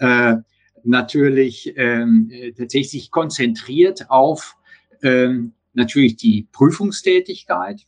äh, 0.00 0.36
natürlich 0.82 1.74
ähm, 1.76 2.30
tatsächlich 2.56 2.90
sich 2.90 3.10
konzentriert 3.10 4.10
auf 4.10 4.56
ähm, 5.04 5.52
natürlich 5.74 6.16
die 6.16 6.48
Prüfungstätigkeit 6.50 7.82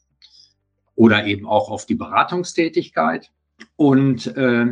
oder 0.94 1.26
eben 1.26 1.46
auch 1.46 1.70
auf 1.70 1.86
die 1.86 1.94
Beratungstätigkeit 1.94 3.30
und 3.76 4.26
äh, 4.36 4.66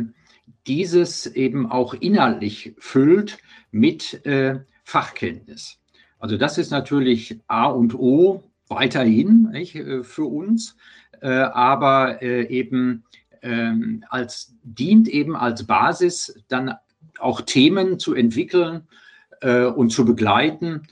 dieses 0.67 1.27
eben 1.27 1.69
auch 1.69 1.93
inhaltlich 1.93 2.73
füllt 2.77 3.37
mit 3.71 4.25
äh, 4.25 4.59
Fachkenntnis. 4.83 5.79
Also 6.19 6.37
das 6.37 6.57
ist 6.57 6.71
natürlich 6.71 7.39
A 7.47 7.65
und 7.65 7.93
O 7.95 8.43
weiterhin 8.67 9.49
nicht, 9.51 9.75
äh, 9.75 10.03
für 10.03 10.25
uns, 10.25 10.75
äh, 11.21 11.29
aber 11.29 12.21
äh, 12.21 12.47
eben 12.47 13.03
ähm, 13.41 14.03
als 14.09 14.55
dient 14.63 15.07
eben 15.07 15.35
als 15.35 15.67
Basis 15.67 16.43
dann 16.47 16.73
auch 17.19 17.41
Themen 17.41 17.99
zu 17.99 18.15
entwickeln 18.15 18.87
äh, 19.41 19.65
und 19.65 19.91
zu 19.91 20.03
begleiten, 20.05 20.87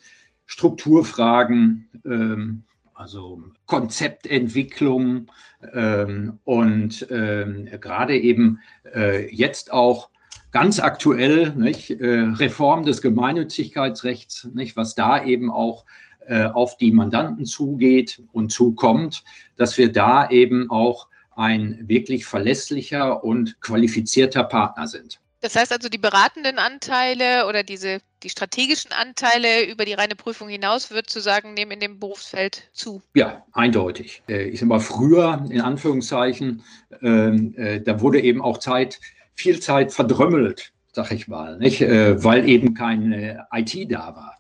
Strukturfragen, 0.46 1.90
ähm, 2.06 2.64
also 2.94 3.44
Konzeptentwicklung 3.66 5.32
ähm, 5.74 6.40
und 6.44 7.08
ähm, 7.10 7.68
gerade 7.82 8.18
eben 8.18 8.60
äh, 8.94 9.34
jetzt 9.34 9.72
auch 9.72 10.10
ganz 10.52 10.80
aktuell, 10.80 11.54
nicht, 11.56 11.90
äh, 11.90 12.20
Reform 12.20 12.86
des 12.86 13.02
Gemeinnützigkeitsrechts, 13.02 14.50
nicht, 14.54 14.78
was 14.78 14.96
da 14.96 15.24
eben 15.24 15.52
auch 15.52 15.86
äh, 16.28 16.46
auf 16.46 16.78
die 16.78 16.92
Mandanten 16.92 17.46
zugeht 17.46 18.22
und 18.32 18.52
zukommt, 18.52 19.24
dass 19.58 19.78
wir 19.78 19.92
da 19.92 20.30
eben 20.30 20.70
auch 20.70 21.08
ein 21.36 21.80
wirklich 21.88 22.26
verlässlicher 22.26 23.24
und 23.24 23.60
qualifizierter 23.60 24.44
Partner 24.44 24.88
sind. 24.88 25.20
Das 25.44 25.58
heißt 25.58 25.74
also, 25.74 25.90
die 25.90 25.98
beratenden 25.98 26.58
Anteile 26.58 27.48
oder 27.50 27.64
diese, 27.64 28.00
die 28.24 28.30
strategischen 28.30 28.94
Anteile 28.94 29.70
über 29.70 29.84
die 29.84 29.92
reine 29.92 30.16
Prüfung 30.16 30.48
hinaus, 30.48 30.90
wird 30.90 31.10
zu 31.10 31.20
sagen, 31.20 31.54
nehmen 31.54 31.74
in 31.74 31.80
dem 31.82 32.00
Berufsfeld 32.00 32.70
zu. 32.72 33.02
Ja, 33.14 33.46
eindeutig. 33.52 34.24
Äh, 34.30 34.44
ich 34.44 34.62
sage 34.62 34.70
mal, 34.70 34.80
früher, 34.80 35.46
in 35.50 35.60
Anführungszeichen, 35.60 36.64
ähm, 37.02 37.54
äh, 37.58 37.82
da 37.82 38.00
wurde 38.00 38.22
eben 38.22 38.42
auch 38.42 38.60
Zeit, 38.60 39.02
viel 39.36 39.60
Zeit 39.60 39.92
verdrömmelt, 39.92 40.72
sag 40.94 41.12
ich 41.12 41.28
mal, 41.28 41.58
nicht? 41.58 41.82
Äh, 41.82 42.24
weil 42.24 42.48
eben 42.48 42.74
keine 42.74 43.46
IT 43.52 43.92
da 43.92 44.16
war. 44.16 44.38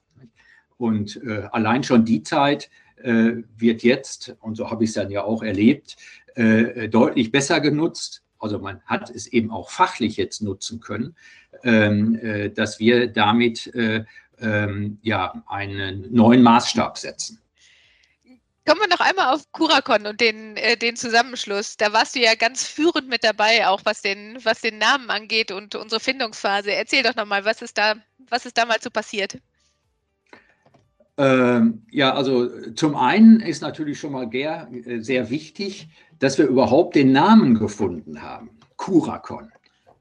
Und 0.77 1.21
allein 1.51 1.83
schon 1.83 2.03
die 2.03 2.23
Zeit 2.23 2.69
wird 2.97 3.83
jetzt, 3.83 4.35
und 4.41 4.55
so 4.55 4.69
habe 4.69 4.83
ich 4.83 4.89
es 4.89 4.95
dann 4.95 5.09
ja 5.11 5.23
auch 5.23 5.41
erlebt, 5.41 5.95
deutlich 6.35 7.31
besser 7.31 7.61
genutzt 7.61 8.22
also 8.43 8.59
man 8.59 8.81
hat 8.85 9.09
es 9.09 9.27
eben 9.27 9.51
auch 9.51 9.69
fachlich 9.69 10.17
jetzt 10.17 10.41
nutzen 10.41 10.79
können, 10.81 11.15
ähm, 11.63 12.15
äh, 12.21 12.49
dass 12.49 12.79
wir 12.79 13.07
damit 13.07 13.73
äh, 13.73 14.03
ähm, 14.39 14.99
ja 15.01 15.43
einen 15.47 16.13
neuen 16.13 16.43
Maßstab 16.43 16.97
setzen. 16.97 17.39
Kommen 18.65 18.81
wir 18.81 18.87
noch 18.87 19.01
einmal 19.01 19.33
auf 19.33 19.49
Curacon 19.51 20.07
und 20.07 20.21
den, 20.21 20.55
äh, 20.55 20.77
den 20.77 20.95
Zusammenschluss. 20.95 21.75
Da 21.75 21.91
warst 21.91 22.15
du 22.15 22.19
ja 22.19 22.35
ganz 22.35 22.65
führend 22.65 23.09
mit 23.09 23.23
dabei, 23.23 23.67
auch 23.67 23.81
was 23.83 24.01
den, 24.01 24.37
was 24.43 24.61
den 24.61 24.77
Namen 24.77 25.09
angeht 25.09 25.51
und 25.51 25.75
unsere 25.75 25.99
Findungsphase. 25.99 26.71
Erzähl 26.71 27.03
doch 27.03 27.15
nochmal, 27.15 27.43
was 27.43 27.61
ist 27.61 27.77
da, 27.77 27.95
was 28.29 28.45
ist 28.45 28.57
damals 28.57 28.83
so 28.83 28.89
passiert? 28.89 29.37
Ähm, 31.17 31.83
ja, 31.91 32.13
also 32.13 32.49
zum 32.71 32.95
einen 32.95 33.39
ist 33.39 33.61
natürlich 33.61 33.99
schon 33.99 34.13
mal 34.13 34.29
sehr, 34.31 34.67
äh, 34.71 34.99
sehr 34.99 35.29
wichtig, 35.29 35.89
dass 36.19 36.37
wir 36.37 36.47
überhaupt 36.47 36.95
den 36.95 37.11
Namen 37.11 37.59
gefunden 37.59 38.21
haben, 38.21 38.49
Curacon. 38.77 39.49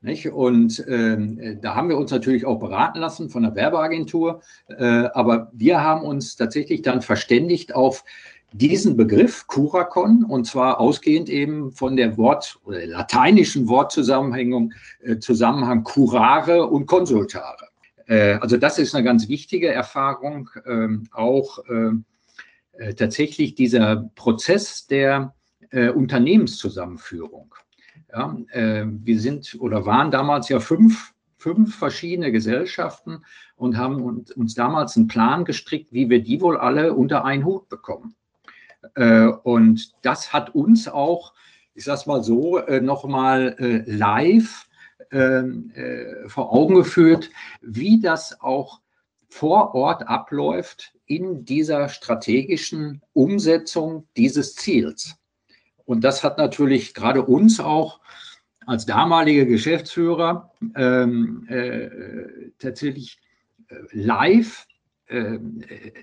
Nicht? 0.00 0.32
Und 0.32 0.84
ähm, 0.88 1.60
da 1.60 1.76
haben 1.76 1.88
wir 1.88 1.96
uns 1.96 2.10
natürlich 2.10 2.44
auch 2.44 2.58
beraten 2.58 2.98
lassen 2.98 3.28
von 3.28 3.44
der 3.44 3.54
Werbeagentur, 3.54 4.40
äh, 4.66 4.84
aber 5.14 5.50
wir 5.52 5.80
haben 5.80 6.02
uns 6.02 6.34
tatsächlich 6.34 6.82
dann 6.82 7.02
verständigt 7.02 7.74
auf 7.74 8.04
diesen 8.52 8.96
Begriff 8.96 9.46
Curacon 9.46 10.24
und 10.24 10.46
zwar 10.46 10.80
ausgehend 10.80 11.28
eben 11.28 11.72
von 11.72 11.96
der 11.96 12.16
Wort 12.16 12.58
oder 12.64 12.78
der 12.78 12.88
lateinischen 12.88 13.68
Wortzusammenhängung 13.68 14.72
äh, 15.02 15.18
Zusammenhang 15.18 15.84
curare 15.84 16.66
und 16.66 16.86
consultare. 16.86 17.68
Äh, 18.06 18.34
also 18.34 18.56
das 18.56 18.78
ist 18.78 18.94
eine 18.94 19.04
ganz 19.04 19.28
wichtige 19.28 19.72
Erfahrung, 19.72 20.50
ähm, 20.66 21.08
auch 21.12 21.58
ähm, 21.68 22.04
äh, 22.72 22.94
tatsächlich 22.94 23.54
dieser 23.54 24.10
Prozess 24.14 24.86
der 24.86 25.34
äh, 25.70 25.90
Unternehmenszusammenführung. 25.90 27.54
Ja, 28.12 28.36
äh, 28.50 28.84
wir 28.86 29.20
sind 29.20 29.56
oder 29.58 29.86
waren 29.86 30.10
damals 30.10 30.48
ja 30.48 30.60
fünf, 30.60 31.12
fünf 31.38 31.76
verschiedene 31.76 32.30
Gesellschaften 32.30 33.24
und 33.56 33.76
haben 33.76 34.02
uns 34.02 34.54
damals 34.54 34.96
einen 34.96 35.08
Plan 35.08 35.44
gestrickt, 35.44 35.92
wie 35.92 36.10
wir 36.10 36.22
die 36.22 36.40
wohl 36.40 36.56
alle 36.56 36.94
unter 36.94 37.24
einen 37.24 37.44
Hut 37.44 37.68
bekommen. 37.68 38.14
Äh, 38.94 39.26
und 39.26 39.92
das 40.02 40.32
hat 40.32 40.54
uns 40.54 40.88
auch, 40.88 41.32
ich 41.74 41.84
sage 41.84 42.00
es 42.00 42.06
mal 42.06 42.22
so, 42.22 42.58
äh, 42.58 42.80
nochmal 42.80 43.56
äh, 43.58 43.90
live 43.90 44.66
äh, 44.66 44.71
vor 45.12 46.52
Augen 46.54 46.74
geführt, 46.74 47.30
wie 47.60 48.00
das 48.00 48.40
auch 48.40 48.80
vor 49.28 49.74
Ort 49.74 50.08
abläuft 50.08 50.94
in 51.06 51.44
dieser 51.44 51.88
strategischen 51.90 53.02
Umsetzung 53.12 54.06
dieses 54.16 54.54
Ziels. 54.54 55.16
Und 55.84 56.04
das 56.04 56.24
hat 56.24 56.38
natürlich 56.38 56.94
gerade 56.94 57.22
uns 57.22 57.60
auch 57.60 58.00
als 58.66 58.86
damalige 58.86 59.46
Geschäftsführer 59.46 60.52
ähm, 60.76 61.46
äh, 61.48 62.50
tatsächlich 62.58 63.18
äh, 63.68 63.74
live 63.92 64.66
äh, 65.06 65.38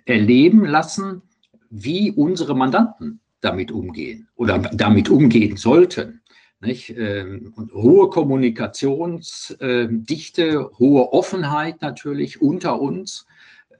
erleben 0.06 0.66
lassen, 0.66 1.22
wie 1.70 2.12
unsere 2.12 2.56
Mandanten 2.56 3.20
damit 3.42 3.72
umgehen 3.72 4.28
oder 4.36 4.58
damit 4.58 5.10
umgehen 5.10 5.56
sollten. 5.56 6.22
Nicht? 6.62 6.90
Ähm, 6.98 7.54
und 7.56 7.74
hohe 7.74 8.10
Kommunikationsdichte, 8.10 10.44
ähm, 10.44 10.70
hohe 10.78 11.14
Offenheit 11.14 11.82
natürlich 11.82 12.42
unter 12.42 12.82
uns 12.82 13.26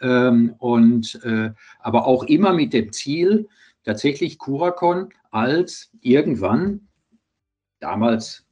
ähm, 0.02 0.56
und 0.60 1.20
äh, 1.26 1.52
aber 1.80 2.08
auch 2.08 2.24
immer 2.24 2.54
mit 2.54 2.72
dem 2.74 2.94
Ziel, 2.94 3.50
tatsächlich 3.84 4.38
Curacon 4.38 5.10
als 5.32 5.92
irgendwann, 6.02 6.88
damals 7.80 8.46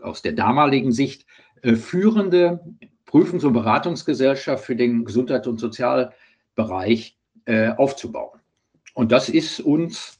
aus 0.00 0.22
der 0.22 0.32
damaligen 0.32 0.92
Sicht, 0.92 1.26
äh, 1.62 1.76
führende 1.76 2.60
Prüfungs- 3.06 3.44
und 3.44 3.52
Beratungsgesellschaft 3.52 4.64
für 4.64 4.76
den 4.76 5.04
Gesundheits- 5.04 5.46
und 5.46 5.60
Sozialbereich 5.60 7.18
äh, 7.44 7.68
aufzubauen. 7.70 8.40
Und 8.94 9.12
das 9.12 9.28
ist 9.28 9.60
uns, 9.60 10.18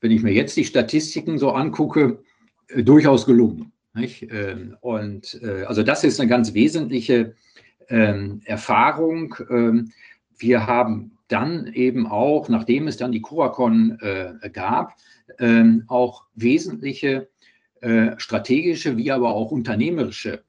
wenn 0.00 0.10
ich 0.10 0.22
mir 0.22 0.32
jetzt 0.32 0.56
die 0.56 0.64
Statistiken 0.64 1.38
so 1.38 1.52
angucke, 1.52 2.22
durchaus 2.68 3.26
gelungen. 3.26 3.72
Ähm, 3.96 4.76
und 4.80 5.40
äh, 5.42 5.64
also 5.64 5.82
das 5.82 6.04
ist 6.04 6.20
eine 6.20 6.28
ganz 6.28 6.54
wesentliche 6.54 7.34
ähm, 7.88 8.40
Erfahrung. 8.44 9.34
Ähm, 9.50 9.92
wir 10.38 10.66
haben 10.66 11.12
dann 11.28 11.72
eben 11.72 12.06
auch, 12.06 12.48
nachdem 12.48 12.88
es 12.88 12.96
dann 12.96 13.12
die 13.12 13.22
Curacon 13.22 13.98
äh, 14.00 14.50
gab, 14.50 14.94
auch 15.86 16.24
wesentliche 16.34 17.28
strategische 18.18 18.98
wie 18.98 19.10
aber 19.10 19.34
auch 19.34 19.50
unternehmerische 19.50 20.44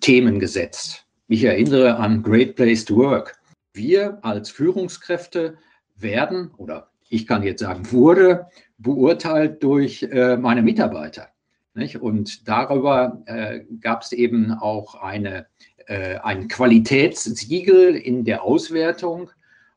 Themen 0.00 0.38
gesetzt. 0.38 1.04
Ich 1.26 1.42
erinnere 1.42 1.96
an 1.96 2.22
Great 2.22 2.54
Place 2.54 2.84
to 2.84 2.96
Work. 2.96 3.40
Wir 3.74 4.18
als 4.22 4.50
Führungskräfte 4.50 5.58
werden 5.96 6.52
oder 6.56 6.89
ich 7.10 7.26
kann 7.26 7.42
jetzt 7.42 7.60
sagen, 7.60 7.92
wurde 7.92 8.46
beurteilt 8.78 9.62
durch 9.62 10.02
äh, 10.04 10.36
meine 10.36 10.62
Mitarbeiter. 10.62 11.28
Nicht? 11.74 12.00
Und 12.00 12.48
darüber 12.48 13.22
äh, 13.26 13.60
gab 13.80 14.02
es 14.02 14.12
eben 14.12 14.52
auch 14.52 14.94
eine, 14.94 15.46
äh, 15.86 16.16
ein 16.18 16.48
Qualitätssiegel 16.48 17.96
in 17.96 18.24
der 18.24 18.42
Auswertung. 18.42 19.30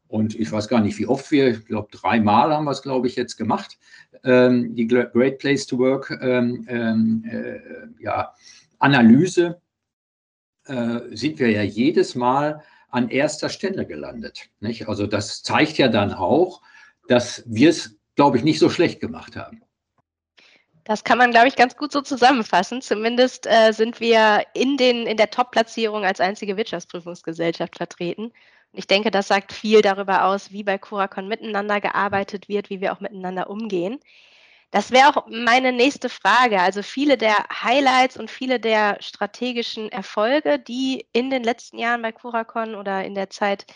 Und 0.07 0.39
ich 0.39 0.51
weiß 0.51 0.67
gar 0.67 0.79
nicht, 0.79 0.97
wie 0.99 1.07
oft 1.07 1.31
wir, 1.31 1.49
ich 1.49 1.65
glaube, 1.65 1.89
dreimal 1.91 2.53
haben 2.53 2.65
wir 2.65 2.71
es, 2.71 2.83
glaube 2.83 3.07
ich, 3.07 3.15
jetzt 3.15 3.35
gemacht, 3.35 3.79
ähm, 4.23 4.75
die 4.75 4.87
Great 4.87 5.39
Place 5.39 5.65
to 5.65 5.77
Work 5.79 6.17
ähm, 6.21 6.65
ähm 6.69 7.25
äh, 7.29 8.03
ja, 8.03 8.33
Analyse, 8.77 9.59
äh, 10.65 10.99
sind 11.11 11.39
wir 11.39 11.49
ja 11.49 11.63
jedes 11.63 12.13
Mal 12.13 12.61
an 12.89 13.09
erster 13.09 13.49
Stelle 13.49 13.87
gelandet. 13.87 14.49
Nicht? 14.59 14.87
Also 14.87 15.07
das 15.07 15.41
zeigt 15.41 15.79
ja 15.79 15.87
dann 15.87 16.13
auch, 16.13 16.61
dass 17.07 17.43
wir 17.45 17.69
es, 17.69 17.97
glaube 18.15 18.37
ich, 18.37 18.43
nicht 18.43 18.59
so 18.59 18.69
schlecht 18.69 18.99
gemacht 18.99 19.35
haben. 19.35 19.61
Das 20.85 21.05
kann 21.05 21.17
man, 21.17 21.31
glaube 21.31 21.47
ich, 21.47 21.55
ganz 21.55 21.77
gut 21.77 21.91
so 21.93 22.01
zusammenfassen. 22.01 22.81
Zumindest 22.81 23.47
äh, 23.47 23.71
sind 23.71 23.99
wir 24.01 24.43
in, 24.53 24.75
den, 24.75 25.07
in 25.07 25.15
der 25.15 25.29
Top-Platzierung 25.29 26.03
als 26.03 26.19
einzige 26.19 26.57
Wirtschaftsprüfungsgesellschaft 26.57 27.77
vertreten. 27.77 28.25
Und 28.25 28.33
ich 28.79 28.87
denke, 28.87 29.09
das 29.09 29.29
sagt 29.29 29.53
viel 29.53 29.81
darüber 29.81 30.25
aus, 30.25 30.51
wie 30.51 30.63
bei 30.63 30.77
Curacon 30.77 31.27
miteinander 31.27 31.79
gearbeitet 31.79 32.49
wird, 32.49 32.69
wie 32.69 32.81
wir 32.81 32.91
auch 32.91 32.99
miteinander 32.99 33.49
umgehen. 33.49 33.99
Das 34.71 34.91
wäre 34.91 35.09
auch 35.09 35.27
meine 35.27 35.71
nächste 35.71 36.09
Frage. 36.09 36.59
Also 36.59 36.81
viele 36.81 37.17
der 37.17 37.35
Highlights 37.63 38.17
und 38.17 38.31
viele 38.31 38.59
der 38.59 38.97
strategischen 39.01 39.89
Erfolge, 39.91 40.59
die 40.59 41.05
in 41.13 41.29
den 41.29 41.43
letzten 41.43 41.77
Jahren 41.77 42.01
bei 42.01 42.11
Curacon 42.11 42.75
oder 42.75 43.05
in 43.05 43.13
der 43.15 43.29
Zeit, 43.29 43.67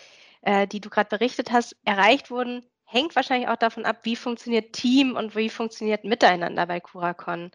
äh, 0.42 0.68
die 0.68 0.82
du 0.82 0.90
gerade 0.90 1.10
berichtet 1.10 1.52
hast, 1.52 1.78
erreicht 1.86 2.32
wurden, 2.32 2.66
hängt 2.88 3.16
wahrscheinlich 3.16 3.50
auch 3.50 3.58
davon 3.58 3.86
ab, 3.86 4.00
wie 4.04 4.16
funktioniert 4.16 4.74
Team 4.74 5.16
und 5.16 5.36
wie 5.36 5.50
funktioniert 5.50 6.06
Miteinander 6.06 6.66
bei 6.66 6.80
Curacon. 6.80 7.52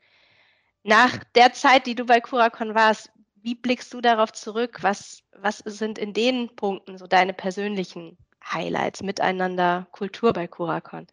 Nach 0.85 1.19
der 1.35 1.53
Zeit, 1.55 1.87
die 1.87 1.95
du 1.95 2.05
bei 2.05 2.21
Curacon 2.21 2.75
warst, 2.75 3.11
wie 3.43 3.55
blickst 3.55 3.93
du 3.95 4.01
darauf 4.01 4.33
zurück? 4.33 4.79
Was, 4.83 5.23
was 5.37 5.59
sind 5.59 5.99
in 5.99 6.13
den 6.13 6.55
Punkten 6.55 6.99
so 6.99 7.07
deine 7.07 7.33
persönlichen 7.33 8.17
Highlights, 8.45 9.03
Miteinander, 9.03 9.87
Kultur 9.91 10.33
bei 10.33 10.47
Curacon? 10.47 11.07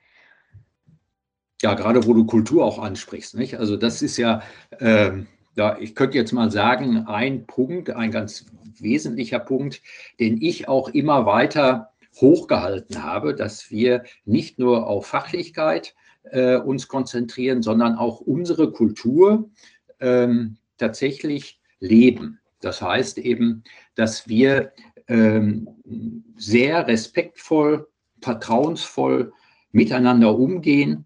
Ja, 1.62 1.74
gerade 1.74 2.06
wo 2.06 2.14
du 2.14 2.26
Kultur 2.26 2.66
auch 2.66 2.80
ansprichst. 2.80 3.36
Nicht? 3.36 3.58
Also 3.58 3.78
das 3.78 4.02
ist 4.02 4.18
ja, 4.18 4.42
ähm, 4.80 5.28
ja, 5.56 5.78
ich 5.80 5.96
könnte 5.96 6.18
jetzt 6.18 6.34
mal 6.34 6.52
sagen, 6.52 7.06
ein 7.08 7.48
Punkt, 7.48 7.90
ein 7.90 8.12
ganz 8.12 8.46
wesentlicher 8.80 9.40
Punkt, 9.40 9.82
den 10.20 10.42
ich 10.42 10.68
auch 10.68 10.90
immer 10.90 11.26
weiter 11.26 11.92
hochgehalten 12.22 13.04
habe, 13.04 13.36
dass 13.36 13.72
wir 13.72 14.04
nicht 14.26 14.60
nur 14.60 14.88
auf 14.88 15.08
Fachlichkeit 15.08 15.96
äh, 16.24 16.58
uns 16.58 16.88
konzentrieren, 16.88 17.62
sondern 17.62 17.96
auch 17.96 18.22
unsere 18.22 18.72
Kultur 18.72 19.50
ähm, 20.00 20.58
tatsächlich 20.78 21.60
leben. 21.80 22.40
Das 22.62 22.82
heißt 22.82 23.18
eben, 23.18 23.64
dass 23.96 24.28
wir 24.28 24.74
ähm, 25.08 25.68
sehr 26.36 26.88
respektvoll, 26.88 27.88
vertrauensvoll 28.22 29.34
miteinander 29.72 30.38
umgehen, 30.38 31.06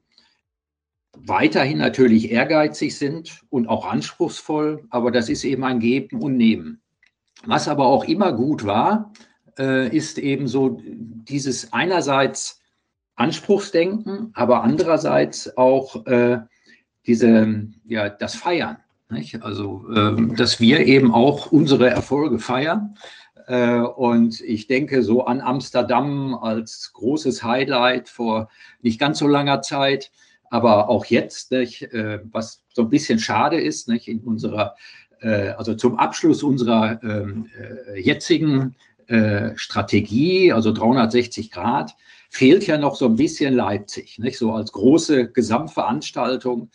weiterhin 1.16 1.78
natürlich 1.78 2.32
ehrgeizig 2.32 2.98
sind 2.98 3.42
und 3.50 3.68
auch 3.68 3.86
anspruchsvoll, 3.86 4.86
aber 4.90 5.12
das 5.12 5.30
ist 5.30 5.44
eben 5.44 5.64
ein 5.64 5.80
Geben 5.80 6.22
und 6.22 6.38
Nehmen. 6.38 6.82
Was 7.46 7.68
aber 7.68 7.86
auch 7.86 8.06
immer 8.06 8.34
gut 8.34 8.66
war, 8.66 9.14
äh, 9.58 9.96
ist 9.96 10.18
eben 10.18 10.48
so 10.48 10.82
dieses 10.84 11.74
einerseits 11.74 12.62
Anspruchsdenken, 13.16 14.32
aber 14.34 14.64
andererseits 14.64 15.56
auch 15.58 16.06
äh, 16.06 16.40
diese, 17.06 17.68
ja, 17.86 18.10
das 18.10 18.36
Feiern. 18.36 18.78
Nicht? 19.10 19.44
Also, 19.44 19.86
äh, 19.94 20.36
dass 20.36 20.60
wir 20.60 20.80
eben 20.80 21.14
auch 21.14 21.52
unsere 21.52 21.90
Erfolge 21.90 22.40
feiern. 22.40 22.98
Äh, 23.48 23.80
und 23.80 24.42
ich 24.42 24.68
denke 24.68 25.04
so 25.04 25.26
an 25.26 25.42
Amsterdam 25.42 26.34
als 26.34 26.92
großes 26.94 27.44
Highlight 27.44 28.10
vor 28.10 28.50
nicht 28.82 29.00
ganz 29.00 29.20
so 29.20 29.28
langer 29.28 29.62
Zeit, 29.62 30.12
aber 30.50 30.90
auch 30.90 31.06
jetzt, 31.06 31.52
nicht? 31.52 31.84
Äh, 31.94 32.22
was 32.32 32.64
so 32.74 32.84
ein 32.84 32.90
bisschen 32.90 33.20
schade 33.20 33.60
ist, 33.60 33.88
nicht? 33.88 34.08
in 34.08 34.20
unserer, 34.20 34.76
äh, 35.22 35.50
also 35.50 35.76
zum 35.76 35.98
Abschluss 35.98 36.42
unserer 36.42 37.02
ähm, 37.04 37.50
äh, 37.58 38.00
jetzigen 38.00 38.76
äh, 39.08 39.58
Strategie, 39.58 40.52
also 40.52 40.72
360 40.72 41.52
Grad, 41.52 41.96
fehlt 42.30 42.66
ja 42.66 42.78
noch 42.78 42.96
so 42.96 43.06
ein 43.06 43.16
bisschen 43.16 43.54
Leipzig, 43.54 44.18
nicht 44.20 44.38
so 44.38 44.52
als 44.54 44.72
große 44.72 45.32
Gesamtveranstaltung. 45.32 46.70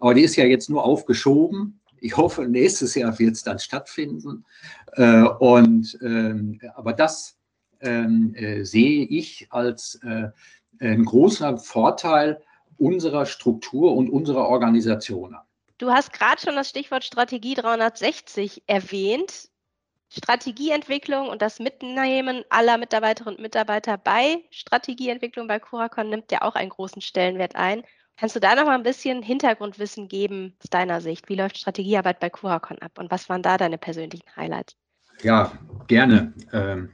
Aber 0.00 0.14
die 0.14 0.22
ist 0.22 0.36
ja 0.36 0.44
jetzt 0.44 0.70
nur 0.70 0.84
aufgeschoben. 0.84 1.80
Ich 2.00 2.16
hoffe, 2.16 2.48
nächstes 2.48 2.94
Jahr 2.94 3.18
wird 3.18 3.34
es 3.34 3.42
dann 3.42 3.58
stattfinden. 3.58 4.44
Äh, 4.92 5.22
und, 5.22 5.98
ähm, 6.02 6.60
aber 6.74 6.92
das 6.92 7.36
ähm, 7.80 8.34
äh, 8.34 8.64
sehe 8.64 9.04
ich 9.04 9.46
als 9.50 10.00
äh, 10.02 10.28
einen 10.80 11.04
großen 11.04 11.58
Vorteil 11.58 12.40
unserer 12.78 13.26
Struktur 13.26 13.94
und 13.94 14.10
unserer 14.10 14.48
Organisation 14.48 15.34
an. 15.34 15.42
Du 15.78 15.90
hast 15.90 16.12
gerade 16.12 16.40
schon 16.40 16.56
das 16.56 16.68
Stichwort 16.68 17.04
Strategie 17.04 17.54
360 17.54 18.62
erwähnt. 18.66 19.50
Strategieentwicklung 20.14 21.28
und 21.28 21.40
das 21.40 21.58
Mitnehmen 21.58 22.44
aller 22.50 22.76
Mitarbeiterinnen 22.76 23.36
und 23.36 23.42
Mitarbeiter 23.42 23.96
bei 23.96 24.44
Strategieentwicklung 24.50 25.48
bei 25.48 25.58
Curacon 25.58 26.10
nimmt 26.10 26.30
ja 26.30 26.42
auch 26.42 26.54
einen 26.54 26.68
großen 26.68 27.00
Stellenwert 27.00 27.56
ein. 27.56 27.82
Kannst 28.18 28.36
du 28.36 28.40
da 28.40 28.54
noch 28.54 28.66
mal 28.66 28.74
ein 28.74 28.82
bisschen 28.82 29.22
Hintergrundwissen 29.22 30.08
geben 30.08 30.54
aus 30.62 30.68
deiner 30.68 31.00
Sicht? 31.00 31.30
Wie 31.30 31.34
läuft 31.34 31.56
Strategiearbeit 31.56 32.20
bei 32.20 32.28
Curacon 32.28 32.78
ab 32.80 32.98
und 32.98 33.10
was 33.10 33.30
waren 33.30 33.42
da 33.42 33.56
deine 33.56 33.78
persönlichen 33.78 34.28
Highlights? 34.36 34.76
Ja, 35.22 35.52
gerne. 35.86 36.34
Ähm, 36.52 36.90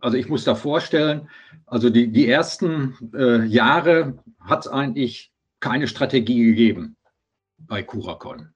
also 0.00 0.16
ich 0.16 0.28
muss 0.28 0.42
da 0.42 0.56
vorstellen, 0.56 1.30
also 1.66 1.90
die, 1.90 2.10
die 2.10 2.28
ersten 2.28 3.12
äh, 3.14 3.44
Jahre 3.44 4.18
hat 4.40 4.66
es 4.66 4.68
eigentlich 4.68 5.32
keine 5.60 5.86
Strategie 5.86 6.44
gegeben 6.44 6.96
bei 7.56 7.84
Curacon 7.84 8.52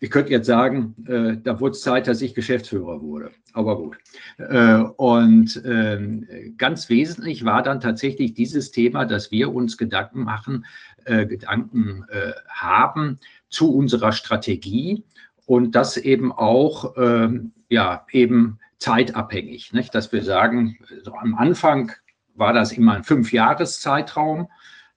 ich 0.00 0.10
könnte 0.10 0.30
jetzt 0.30 0.46
sagen, 0.46 0.94
äh, 1.08 1.36
da 1.42 1.58
wurde 1.58 1.72
es 1.72 1.82
Zeit, 1.82 2.06
dass 2.06 2.22
ich 2.22 2.34
Geschäftsführer 2.34 3.02
wurde. 3.02 3.32
Aber 3.52 3.76
gut. 3.76 3.98
Äh, 4.38 4.76
und 4.96 5.56
äh, 5.64 6.52
ganz 6.56 6.88
wesentlich 6.88 7.44
war 7.44 7.62
dann 7.62 7.80
tatsächlich 7.80 8.34
dieses 8.34 8.70
Thema, 8.70 9.04
dass 9.04 9.30
wir 9.32 9.52
uns 9.52 9.76
Gedanken 9.76 10.22
machen, 10.22 10.66
äh, 11.04 11.26
Gedanken 11.26 12.04
äh, 12.10 12.32
haben 12.48 13.18
zu 13.48 13.74
unserer 13.74 14.12
Strategie 14.12 15.02
und 15.46 15.74
das 15.74 15.96
eben 15.96 16.30
auch, 16.30 16.94
ähm, 16.96 17.52
ja, 17.68 18.06
eben 18.12 18.58
zeitabhängig. 18.78 19.72
Nicht? 19.72 19.94
Dass 19.94 20.12
wir 20.12 20.22
sagen, 20.22 20.78
so 21.02 21.14
am 21.14 21.34
Anfang 21.34 21.92
war 22.34 22.52
das 22.52 22.70
immer 22.70 22.94
ein 22.94 23.04
Fünfjahreszeitraum, 23.04 24.48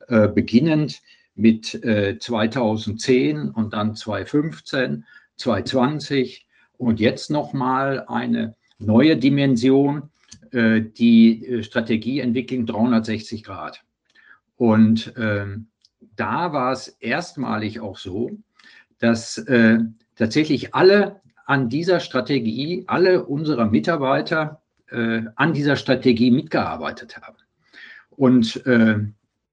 äh, 0.08 0.28
beginnend 0.28 1.02
mit 1.42 1.84
äh, 1.84 2.18
2010 2.20 3.50
und 3.50 3.74
dann 3.74 3.96
2015, 3.96 5.06
2020 5.38 6.46
und 6.78 7.00
jetzt 7.00 7.32
nochmal 7.32 8.06
eine 8.08 8.56
neue 8.78 9.18
Dimension, 9.18 10.10
äh, 10.52 10.82
die 10.82 11.46
äh, 11.46 11.64
Strategieentwicklung 11.64 12.66
360 12.66 13.44
Grad. 13.44 13.84
Und 14.56 15.14
ähm, 15.18 15.68
da 16.16 16.54
war 16.54 16.72
es 16.72 16.88
erstmalig 16.88 17.80
auch 17.80 17.98
so, 17.98 18.32
dass 19.00 19.40
äh, 19.40 19.80
tatsächlich 20.16 20.76
alle 20.76 21.22
an 21.48 21.70
dieser 21.70 22.00
Strategie, 22.00 22.84
alle 22.88 23.26
unserer 23.26 23.66
Mitarbeiter 23.66 24.62
äh, 24.90 25.24
an 25.36 25.54
dieser 25.54 25.76
Strategie 25.76 26.30
mitgearbeitet 26.30 27.18
haben. 27.18 27.38
Und 28.12 28.66
äh, 28.68 29.00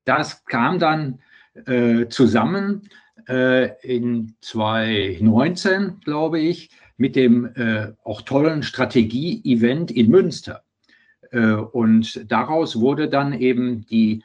das 0.05 0.45
kam 0.45 0.79
dann 0.79 1.21
äh, 1.67 2.09
zusammen 2.09 2.89
äh, 3.29 3.77
in 3.83 4.35
2019, 4.41 6.01
glaube 6.05 6.41
ich, 6.41 6.71
mit 6.97 7.15
dem 7.15 7.47
äh, 7.55 7.93
auch 8.03 8.23
tollen 8.23 8.63
Strategie-Event 8.63 9.91
in 9.91 10.11
Münster. 10.11 10.63
Äh, 11.31 11.53
und 11.53 12.31
daraus 12.31 12.81
wurde 12.81 13.09
dann 13.09 13.33
eben 13.33 13.87
die 13.87 14.25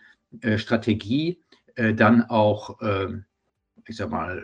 Strategie 0.57 1.39
dann 1.75 2.23
auch, 2.23 2.79
ich 3.87 3.95
sag 3.95 4.09
mal, 4.09 4.43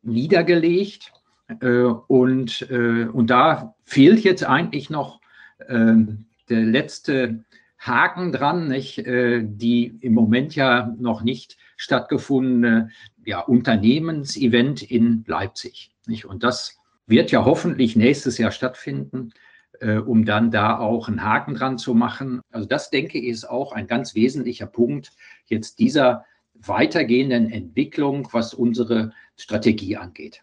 niedergelegt. 0.00 1.12
und, 1.60 2.62
und 2.70 3.26
da 3.26 3.74
fehlt 3.84 4.20
jetzt 4.20 4.44
eigentlich 4.44 4.88
noch 4.88 5.20
der 5.68 6.16
letzte 6.48 7.44
Haken 7.78 8.32
dran, 8.32 8.68
nicht, 8.68 8.98
äh, 8.98 9.42
die 9.44 9.98
im 10.00 10.12
Moment 10.12 10.54
ja 10.54 10.94
noch 10.98 11.22
nicht 11.22 11.56
stattgefundene 11.76 12.90
ja, 13.24 13.40
Unternehmensevent 13.40 14.82
in 14.82 15.24
Leipzig. 15.26 15.92
Nicht? 16.06 16.24
Und 16.24 16.42
das 16.42 16.78
wird 17.06 17.30
ja 17.30 17.44
hoffentlich 17.44 17.96
nächstes 17.96 18.36
Jahr 18.38 18.50
stattfinden, 18.50 19.32
äh, 19.80 19.96
um 19.96 20.24
dann 20.24 20.50
da 20.50 20.78
auch 20.78 21.08
einen 21.08 21.22
Haken 21.22 21.54
dran 21.54 21.78
zu 21.78 21.94
machen. 21.94 22.40
Also 22.50 22.66
das 22.66 22.90
denke 22.90 23.18
ich 23.18 23.26
ist 23.26 23.48
auch 23.48 23.72
ein 23.72 23.86
ganz 23.86 24.14
wesentlicher 24.14 24.66
Punkt 24.66 25.12
jetzt 25.46 25.78
dieser 25.78 26.24
weitergehenden 26.54 27.50
Entwicklung, 27.50 28.28
was 28.32 28.52
unsere 28.54 29.12
Strategie 29.36 29.96
angeht. 29.96 30.42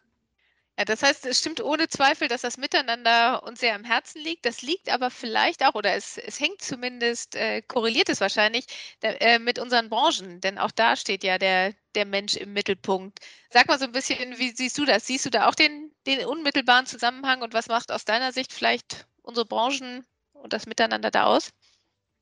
Ja, 0.78 0.84
das 0.86 1.04
heißt, 1.04 1.26
es 1.26 1.40
stimmt 1.40 1.62
ohne 1.62 1.88
Zweifel, 1.88 2.28
dass 2.28 2.42
das 2.42 2.58
Miteinander 2.58 3.44
uns 3.44 3.62
sehr 3.62 3.76
am 3.76 3.86
Herzen 3.86 4.20
liegt. 4.22 4.46
Das 4.46 4.62
liegt 4.62 4.90
aber 4.90 5.10
vielleicht 5.10 5.64
auch, 5.66 5.74
oder 5.74 5.94
es, 5.96 6.18
es 6.18 6.40
hängt 6.40 6.62
zumindest, 6.62 7.36
äh, 7.36 7.62
korreliert 7.62 8.10
es 8.10 8.20
wahrscheinlich 8.20 8.66
äh, 9.02 9.40
mit 9.40 9.58
unseren 9.58 9.90
Branchen, 9.90 10.42
denn 10.42 10.58
auch 10.58 10.72
da 10.72 10.98
steht 10.98 11.24
ja 11.24 11.38
der, 11.38 11.74
der 11.96 12.06
Mensch 12.06 12.36
im 12.36 12.52
Mittelpunkt. 12.54 13.20
Sag 13.50 13.68
mal 13.68 13.80
so 13.80 13.86
ein 13.86 13.94
bisschen, 13.94 14.38
wie 14.38 14.52
siehst 14.54 14.78
du 14.78 14.84
das? 14.86 15.06
Siehst 15.08 15.26
du 15.26 15.30
da 15.30 15.48
auch 15.48 15.56
den, 15.56 15.94
den 16.08 16.26
unmittelbaren 16.26 16.86
Zusammenhang 16.86 17.42
und 17.42 17.54
was 17.54 17.68
macht 17.68 17.90
aus 17.92 18.04
deiner 18.04 18.34
Sicht 18.34 18.52
vielleicht 18.52 19.08
unsere 19.22 19.46
Branchen 19.46 20.06
und 20.34 20.52
das 20.52 20.66
Miteinander 20.66 21.10
da 21.10 21.24
aus? 21.26 21.52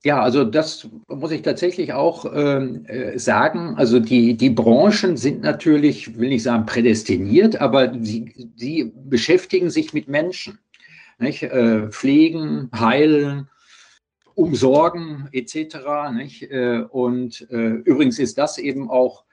Ja, 0.05 0.21
also 0.21 0.43
das 0.43 0.89
muss 1.07 1.31
ich 1.31 1.43
tatsächlich 1.43 1.93
auch 1.93 2.25
ähm, 2.33 2.85
äh, 2.87 3.17
sagen. 3.17 3.75
Also 3.77 4.01
die, 4.01 4.35
die 4.35 4.49
Branchen 4.49 5.15
sind 5.15 5.41
natürlich, 5.41 6.17
will 6.19 6.27
nicht 6.27 6.43
sagen 6.43 6.65
prädestiniert, 6.65 7.61
aber 7.61 7.93
sie, 8.01 8.51
sie 8.57 8.91
beschäftigen 9.05 9.69
sich 9.69 9.93
mit 9.93 10.09
Menschen. 10.09 10.59
Nicht? 11.19 11.43
Äh, 11.43 11.87
pflegen, 11.87 12.69
heilen, 12.75 13.47
umsorgen 14.35 15.29
etc. 15.31 15.77
Nicht? 16.13 16.51
Äh, 16.51 16.83
und 16.89 17.47
äh, 17.49 17.69
übrigens 17.85 18.19
ist 18.19 18.37
das 18.37 18.57
eben 18.57 18.89
auch 18.89 19.23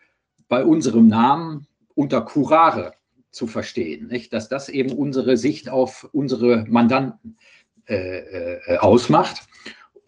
bei 0.49 0.65
unserem 0.65 1.09
Namen 1.09 1.67
unter 1.97 2.21
Curare 2.21 2.93
zu 3.33 3.49
verstehen, 3.49 4.07
nicht? 4.07 4.33
dass 4.33 4.49
das 4.49 4.69
eben 4.69 4.93
unsere 4.93 5.37
Sicht 5.37 5.69
auf 5.69 6.09
unsere 6.13 6.65
Mandanten 6.69 7.39
äh, 7.89 8.59
äh, 8.67 8.79
ausmacht. 8.79 9.49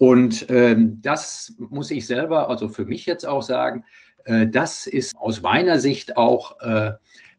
Und 0.03 0.47
ähm, 0.49 0.99
das 1.01 1.55
muss 1.71 1.93
ich 1.93 2.09
selber, 2.09 2.51
also 2.51 2.69
für 2.69 2.85
mich 2.85 3.07
jetzt 3.07 3.25
auch 3.25 3.43
sagen, 3.43 3.85
äh, 4.25 4.49
das 4.49 4.89
ist 4.89 5.17
aus 5.17 5.43
meiner 5.43 5.79
Sicht 5.79 6.17
auch 6.17 6.61
äh, 6.61 6.95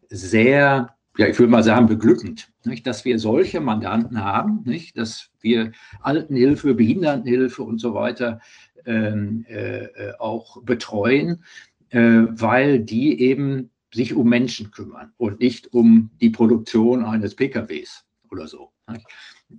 sehr, 0.07 0.95
ja, 1.17 1.27
ich 1.27 1.37
würde 1.37 1.51
mal 1.51 1.61
sagen, 1.61 1.87
beglückend, 1.87 2.53
nicht? 2.63 2.87
dass 2.87 3.03
wir 3.03 3.19
solche 3.19 3.59
Mandanten 3.59 4.23
haben, 4.23 4.61
nicht? 4.63 4.97
dass 4.97 5.29
wir 5.41 5.73
Altenhilfe, 5.99 6.73
Behindertenhilfe 6.73 7.63
und 7.63 7.79
so 7.79 7.95
weiter 7.95 8.39
ähm, 8.85 9.45
äh, 9.49 9.83
äh 9.83 10.13
auch 10.19 10.61
betreuen, 10.63 11.43
äh, 11.89 11.99
weil 12.29 12.79
die 12.79 13.19
eben 13.19 13.71
sich 13.93 14.13
um 14.13 14.29
Menschen 14.29 14.71
kümmern 14.71 15.11
und 15.17 15.41
nicht 15.41 15.73
um 15.73 16.11
die 16.21 16.29
Produktion 16.29 17.03
eines 17.03 17.35
PKWs 17.35 18.05
oder 18.31 18.47
so. 18.47 18.72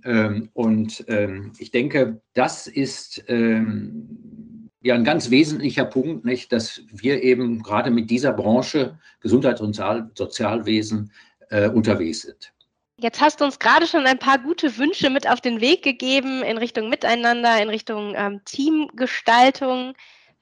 Ähm, 0.03 0.49
und 0.53 1.03
ähm, 1.07 1.53
ich 1.57 1.71
denke, 1.71 2.21
das 2.33 2.67
ist 2.67 3.23
ähm, 3.27 4.69
ja 4.81 4.95
ein 4.95 5.03
ganz 5.03 5.29
wesentlicher 5.29 5.85
Punkt, 5.85 6.25
nicht, 6.25 6.51
dass 6.51 6.81
wir 6.91 7.23
eben 7.23 7.63
gerade 7.63 7.91
mit 7.91 8.09
dieser 8.09 8.33
Branche 8.33 8.99
Gesundheits- 9.21 9.61
und 9.61 9.75
Sozialwesen 10.15 11.11
äh, 11.49 11.69
unterwegs 11.69 12.21
sind. 12.21 12.51
Jetzt 12.97 13.19
hast 13.19 13.41
du 13.41 13.45
uns 13.45 13.59
gerade 13.59 13.87
schon 13.87 14.05
ein 14.05 14.19
paar 14.19 14.39
gute 14.39 14.77
Wünsche 14.77 15.09
mit 15.09 15.29
auf 15.29 15.41
den 15.41 15.59
Weg 15.59 15.83
gegeben 15.83 16.43
in 16.43 16.57
Richtung 16.57 16.89
Miteinander, 16.89 17.61
in 17.61 17.69
Richtung 17.69 18.13
ähm, 18.15 18.41
Teamgestaltung. 18.45 19.93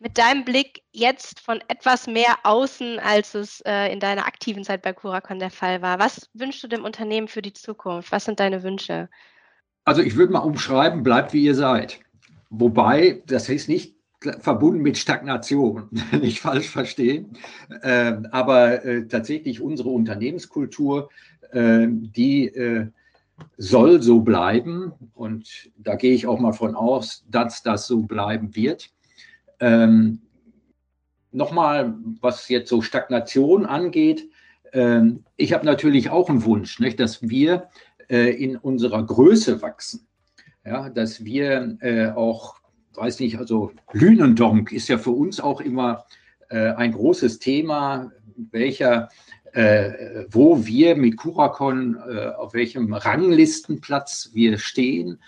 Mit 0.03 0.17
deinem 0.17 0.43
Blick 0.43 0.81
jetzt 0.91 1.39
von 1.39 1.61
etwas 1.69 2.07
mehr 2.07 2.35
außen, 2.43 2.99
als 2.99 3.35
es 3.35 3.61
äh, 3.61 3.89
in 3.93 4.01
deiner 4.01 4.27
aktiven 4.27 4.65
Zeit 4.65 4.81
bei 4.81 4.91
Curacon 4.91 5.39
der 5.39 5.49
Fall 5.49 5.81
war. 5.81 5.97
Was 5.97 6.29
wünschst 6.33 6.61
du 6.61 6.67
dem 6.67 6.83
Unternehmen 6.83 7.29
für 7.29 7.41
die 7.41 7.53
Zukunft? 7.53 8.11
Was 8.11 8.25
sind 8.25 8.41
deine 8.41 8.63
Wünsche? 8.63 9.07
Also 9.85 10.01
ich 10.01 10.17
würde 10.17 10.33
mal 10.33 10.39
umschreiben, 10.39 11.03
bleibt 11.03 11.31
wie 11.31 11.45
ihr 11.45 11.55
seid. 11.55 12.01
Wobei, 12.49 13.23
das 13.27 13.47
ist 13.47 13.69
nicht 13.69 13.95
verbunden 14.41 14.81
mit 14.81 14.97
Stagnation, 14.97 15.87
nicht 16.11 16.41
falsch 16.41 16.67
verstehen. 16.67 17.37
Äh, 17.81 18.17
aber 18.31 18.83
äh, 18.83 19.07
tatsächlich 19.07 19.61
unsere 19.61 19.87
Unternehmenskultur, 19.87 21.11
äh, 21.53 21.87
die 21.87 22.91
soll 23.55 24.01
so 24.01 24.19
bleiben. 24.19 24.91
Und 25.13 25.71
da 25.77 25.95
gehe 25.95 26.13
ich 26.13 26.27
auch 26.27 26.41
mal 26.41 26.51
von 26.51 26.75
aus, 26.75 27.23
dass 27.29 27.63
das 27.63 27.87
so 27.87 28.01
bleiben 28.01 28.53
wird. 28.53 28.92
Ähm, 29.63 30.19
Nochmal, 31.35 31.95
was 32.21 32.47
jetzt 32.47 32.69
so 32.69 32.83
Stagnation 32.83 33.65
angeht. 33.65 34.29
Ähm, 34.71 35.23
ich 35.35 35.51
habe 35.51 35.65
natürlich 35.65 36.11
auch 36.11 36.29
einen 36.29 36.45
Wunsch, 36.45 36.79
nicht, 36.79 36.99
dass 36.99 37.27
wir 37.27 37.69
äh, 38.07 38.29
in 38.29 38.55
unserer 38.55 39.03
Größe 39.03 39.63
wachsen. 39.63 40.05
Ja, 40.63 40.89
dass 40.89 41.25
wir 41.25 41.77
äh, 41.81 42.09
auch 42.09 42.61
weiß 42.95 43.19
nicht, 43.19 43.37
also 43.37 43.71
Lünendonk 43.91 44.71
ist 44.71 44.87
ja 44.87 44.97
für 44.97 45.11
uns 45.11 45.39
auch 45.39 45.61
immer 45.61 46.05
äh, 46.49 46.71
ein 46.73 46.91
großes 46.91 47.39
Thema, 47.39 48.11
welcher, 48.51 49.09
äh, 49.53 50.25
wo 50.29 50.65
wir 50.65 50.95
mit 50.95 51.17
Curacon, 51.17 51.97
äh, 52.07 52.27
auf 52.27 52.53
welchem 52.53 52.93
Ranglistenplatz 52.93 54.31
wir 54.33 54.57
stehen. 54.57 55.19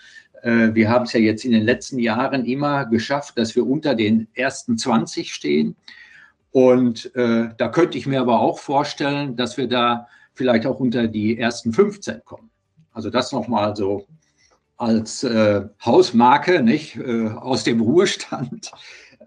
Äh, 0.42 0.74
wir 0.74 0.88
haben 0.88 1.04
es 1.04 1.12
ja 1.12 1.20
jetzt 1.20 1.44
in 1.44 1.52
den 1.52 1.64
letzten 1.64 1.98
Jahren 1.98 2.44
immer 2.44 2.86
geschafft, 2.86 3.38
dass 3.38 3.56
wir 3.56 3.66
unter 3.66 3.94
den 3.94 4.28
ersten 4.34 4.78
20 4.78 5.32
stehen. 5.32 5.76
Und 6.50 7.14
äh, 7.14 7.50
da 7.56 7.68
könnte 7.68 7.98
ich 7.98 8.06
mir 8.06 8.20
aber 8.20 8.40
auch 8.40 8.58
vorstellen, 8.58 9.36
dass 9.36 9.56
wir 9.56 9.68
da 9.68 10.08
vielleicht 10.34 10.66
auch 10.66 10.80
unter 10.80 11.06
die 11.08 11.38
ersten 11.38 11.72
15 11.72 12.22
kommen. 12.24 12.50
Also 12.92 13.10
das 13.10 13.32
nochmal 13.32 13.76
so 13.76 14.06
als 14.76 15.24
äh, 15.24 15.62
Hausmarke, 15.84 16.62
nicht, 16.62 16.96
äh, 16.96 17.28
aus 17.28 17.64
dem 17.64 17.80
Ruhestand. 17.80 18.72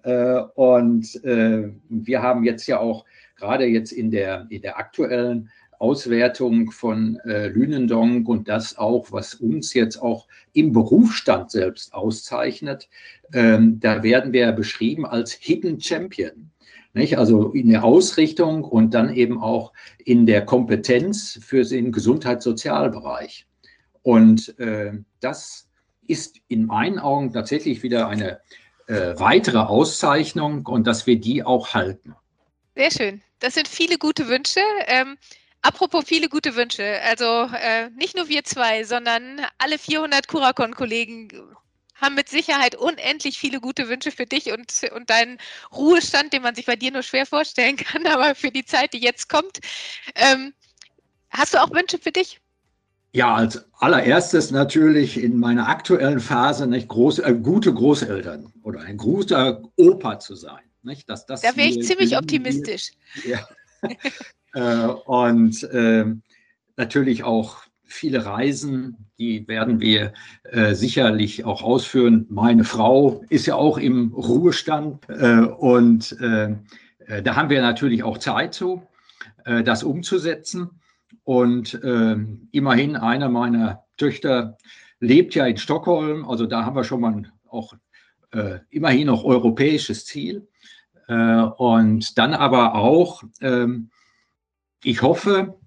Äh, 0.03 0.43
und 0.55 1.21
äh, 1.25 1.73
wir 1.89 2.21
haben 2.21 2.45
jetzt 2.45 2.67
ja 2.67 2.79
auch 2.79 3.03
gerade 3.35 3.65
jetzt 3.65 3.91
in 3.91 4.11
der, 4.11 4.47
in 4.49 4.61
der 4.61 4.77
aktuellen 4.77 5.49
Auswertung 5.79 6.71
von 6.71 7.19
äh, 7.25 7.47
Lünendonk 7.47 8.27
und 8.27 8.47
das 8.47 8.77
auch, 8.77 9.11
was 9.11 9.33
uns 9.33 9.73
jetzt 9.73 9.97
auch 9.97 10.27
im 10.53 10.73
Berufsstand 10.73 11.51
selbst 11.51 11.93
auszeichnet, 11.93 12.89
ähm, 13.33 13.79
da 13.79 14.03
werden 14.03 14.33
wir 14.33 14.51
beschrieben 14.51 15.05
als 15.05 15.31
Hidden 15.31 15.79
Champion. 15.81 16.51
Nicht? 16.93 17.17
Also 17.17 17.51
in 17.51 17.69
der 17.69 17.83
Ausrichtung 17.83 18.63
und 18.63 18.93
dann 18.93 19.13
eben 19.13 19.41
auch 19.41 19.73
in 20.03 20.25
der 20.25 20.45
Kompetenz 20.45 21.39
für 21.41 21.63
den 21.63 21.91
Gesundheitssozialbereich. 21.91 23.47
Und 24.01 24.57
äh, 24.59 24.93
das 25.19 25.69
ist 26.07 26.37
in 26.47 26.65
meinen 26.65 26.99
Augen 26.99 27.31
tatsächlich 27.31 27.83
wieder 27.83 28.07
eine 28.07 28.39
äh, 28.87 29.13
weitere 29.17 29.59
Auszeichnung 29.59 30.65
und 30.65 30.87
dass 30.87 31.05
wir 31.05 31.19
die 31.19 31.43
auch 31.43 31.73
halten. 31.73 32.15
Sehr 32.75 32.91
schön. 32.91 33.21
Das 33.39 33.53
sind 33.53 33.67
viele 33.67 33.97
gute 33.97 34.27
Wünsche. 34.27 34.61
Ähm, 34.87 35.17
apropos 35.61 36.05
viele 36.05 36.29
gute 36.29 36.55
Wünsche. 36.55 37.01
Also 37.03 37.49
äh, 37.53 37.89
nicht 37.91 38.15
nur 38.15 38.27
wir 38.27 38.43
zwei, 38.43 38.83
sondern 38.83 39.41
alle 39.57 39.77
400 39.77 40.27
Curacon-Kollegen 40.27 41.29
haben 41.95 42.15
mit 42.15 42.29
Sicherheit 42.29 42.75
unendlich 42.75 43.37
viele 43.37 43.59
gute 43.59 43.89
Wünsche 43.89 44.11
für 44.11 44.25
dich 44.25 44.51
und, 44.51 44.71
und 44.95 45.09
deinen 45.09 45.37
Ruhestand, 45.71 46.33
den 46.33 46.41
man 46.41 46.55
sich 46.55 46.65
bei 46.65 46.75
dir 46.75 46.91
nur 46.91 47.03
schwer 47.03 47.25
vorstellen 47.25 47.75
kann, 47.77 48.07
aber 48.07 48.35
für 48.35 48.51
die 48.51 48.65
Zeit, 48.65 48.93
die 48.93 48.99
jetzt 48.99 49.29
kommt. 49.29 49.59
Ähm, 50.15 50.53
hast 51.29 51.53
du 51.53 51.61
auch 51.61 51.71
Wünsche 51.71 51.97
für 51.97 52.11
dich? 52.11 52.39
Ja, 53.11 53.33
als 53.33 53.65
allererstes 53.79 54.51
natürlich 54.51 55.17
in 55.17 55.37
meiner 55.37 55.67
aktuellen 55.67 56.19
Phase 56.19 56.67
nicht 56.67 56.87
groß, 56.87 57.19
äh, 57.19 57.33
gute 57.33 57.73
Großeltern 57.73 58.53
oder 58.61 58.81
ein 58.81 58.97
guter 58.97 59.63
Opa 59.77 60.19
zu 60.19 60.35
sein. 60.35 60.61
Nicht? 60.83 61.09
Dass 61.09 61.25
das 61.25 61.41
da 61.41 61.55
wäre 61.55 61.69
ich 61.69 61.85
ziemlich 61.85 62.15
optimistisch. 62.15 62.91
Ja. 63.25 63.47
äh, 64.53 64.85
und 64.85 65.63
äh, 65.63 66.05
natürlich 66.77 67.23
auch 67.23 67.57
viele 67.83 68.25
Reisen, 68.25 69.07
die 69.17 69.47
werden 69.47 69.79
wir 69.79 70.13
äh, 70.43 70.75
sicherlich 70.75 71.43
auch 71.45 71.63
ausführen. 71.63 72.25
Meine 72.29 72.63
Frau 72.63 73.23
ist 73.29 73.47
ja 73.47 73.55
auch 73.55 73.77
im 73.77 74.13
Ruhestand 74.13 75.09
äh, 75.09 75.39
und 75.39 76.19
äh, 76.21 76.55
da 77.23 77.35
haben 77.35 77.49
wir 77.49 77.61
natürlich 77.61 78.03
auch 78.03 78.19
Zeit 78.19 78.53
zu, 78.53 78.83
das 79.43 79.81
umzusetzen. 79.81 80.69
Und 81.23 81.73
äh, 81.83 82.17
immerhin 82.51 82.95
einer 82.95 83.29
meiner 83.29 83.83
Töchter 83.97 84.57
lebt 84.99 85.35
ja 85.35 85.45
in 85.45 85.57
Stockholm. 85.57 86.27
Also 86.29 86.45
da 86.45 86.65
haben 86.65 86.75
wir 86.75 86.83
schon 86.83 87.01
mal 87.01 87.23
auch 87.47 87.73
äh, 88.31 88.59
immerhin 88.69 89.07
noch 89.07 89.23
europäisches 89.23 90.05
Ziel. 90.05 90.47
Äh, 91.07 91.41
und 91.41 92.17
dann 92.17 92.33
aber 92.33 92.75
auch, 92.75 93.23
ähm, 93.41 93.89
ich 94.83 95.01
hoffe, 95.01 95.57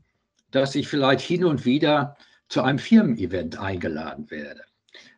dass 0.51 0.75
ich 0.75 0.89
vielleicht 0.89 1.25
hin 1.25 1.45
und 1.45 1.65
wieder 1.65 2.17
zu 2.49 2.63
einem 2.63 2.79
Firmen-Event 2.79 3.59
eingeladen 3.59 4.31
werde. 4.31 4.61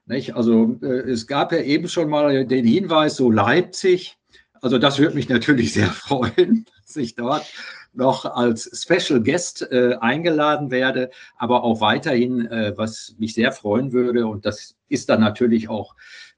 Nicht? 0.07 0.37
Also 0.37 0.79
äh, 0.83 1.11
es 1.11 1.27
gab 1.27 1.53
ja 1.53 1.61
eben 1.61 1.89
schon 1.89 2.09
mal 2.09 2.47
den 2.47 2.67
Hinweis, 2.67 3.17
so 3.17 3.31
Leipzig. 3.31 4.17
Also 4.61 4.79
das 4.79 4.99
würde 4.99 5.15
mich 5.15 5.29
natürlich 5.29 5.73
sehr 5.73 5.89
freuen, 5.91 6.67
sich 6.85 7.15
dort 7.17 7.45
noch 7.93 8.25
als 8.25 8.71
Special 8.83 9.23
Guest 9.23 9.63
äh, 9.71 9.97
eingeladen 10.01 10.71
werde, 10.71 11.11
aber 11.37 11.63
auch 11.63 11.81
weiterhin, 11.81 12.47
äh, 12.47 12.73
was 12.77 13.15
mich 13.19 13.35
sehr 13.35 13.53
freuen 13.53 13.93
würde, 13.93 14.27
und 14.27 14.45
das 14.45 14.77
ist 14.89 15.09
dann 15.09 15.21
natürlich 15.21 15.69
auch 15.69 15.95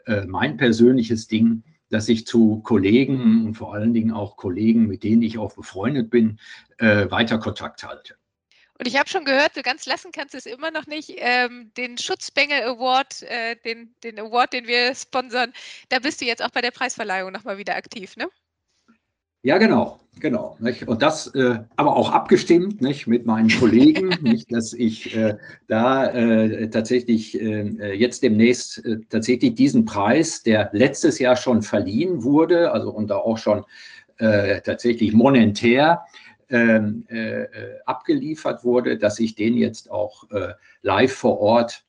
äh, 0.06 0.26
mein 0.26 0.56
persönliches 0.56 1.26
Ding, 1.26 1.62
dass 1.90 2.08
ich 2.08 2.26
zu 2.26 2.60
Kollegen 2.60 3.46
und 3.46 3.54
vor 3.54 3.74
allen 3.74 3.94
Dingen 3.94 4.12
auch 4.12 4.36
Kollegen, 4.36 4.86
mit 4.86 5.02
denen 5.02 5.22
ich 5.22 5.38
auch 5.38 5.54
befreundet 5.54 6.10
bin, 6.10 6.38
äh, 6.78 7.10
weiter 7.10 7.38
Kontakt 7.38 7.82
halte. 7.84 8.16
Und 8.78 8.86
ich 8.86 8.98
habe 8.98 9.08
schon 9.08 9.24
gehört, 9.24 9.56
du 9.56 9.62
ganz 9.62 9.86
lassen 9.86 10.12
kannst 10.12 10.34
es 10.34 10.44
immer 10.44 10.70
noch 10.70 10.86
nicht, 10.86 11.14
ähm, 11.16 11.72
den 11.78 11.96
Schutzbengel 11.96 12.62
Award, 12.62 13.22
äh, 13.22 13.56
den, 13.64 13.94
den 14.02 14.18
Award, 14.18 14.52
den 14.52 14.66
wir 14.66 14.94
sponsern, 14.94 15.52
da 15.88 15.98
bist 15.98 16.20
du 16.20 16.26
jetzt 16.26 16.42
auch 16.42 16.50
bei 16.50 16.60
der 16.60 16.72
Preisverleihung 16.72 17.32
nochmal 17.32 17.56
wieder 17.56 17.76
aktiv, 17.76 18.16
ne? 18.16 18.28
Ja, 19.46 19.58
genau, 19.58 20.00
genau. 20.18 20.56
Nicht? 20.58 20.88
Und 20.88 21.02
das 21.02 21.32
äh, 21.36 21.60
aber 21.76 21.94
auch 21.94 22.10
abgestimmt 22.10 22.80
nicht, 22.80 23.06
mit 23.06 23.26
meinen 23.26 23.48
Kollegen, 23.48 24.08
nicht, 24.20 24.52
dass 24.52 24.72
ich 24.72 25.16
äh, 25.16 25.36
da 25.68 26.06
äh, 26.06 26.68
tatsächlich 26.68 27.40
äh, 27.40 27.92
jetzt 27.92 28.24
demnächst 28.24 28.84
äh, 28.84 28.98
tatsächlich 29.08 29.54
diesen 29.54 29.84
Preis, 29.84 30.42
der 30.42 30.70
letztes 30.72 31.20
Jahr 31.20 31.36
schon 31.36 31.62
verliehen 31.62 32.24
wurde, 32.24 32.72
also 32.72 32.90
und 32.90 33.08
da 33.08 33.18
auch 33.18 33.38
schon 33.38 33.64
äh, 34.18 34.62
tatsächlich 34.62 35.12
monetär 35.12 36.02
ähm, 36.48 37.04
abgeliefert 37.86 38.64
wurde, 38.64 38.98
dass 38.98 39.20
ich 39.20 39.36
den 39.36 39.56
jetzt 39.56 39.90
auch 39.90 40.24
live 40.82 41.12
vor 41.12 41.40
Ort 41.40 41.84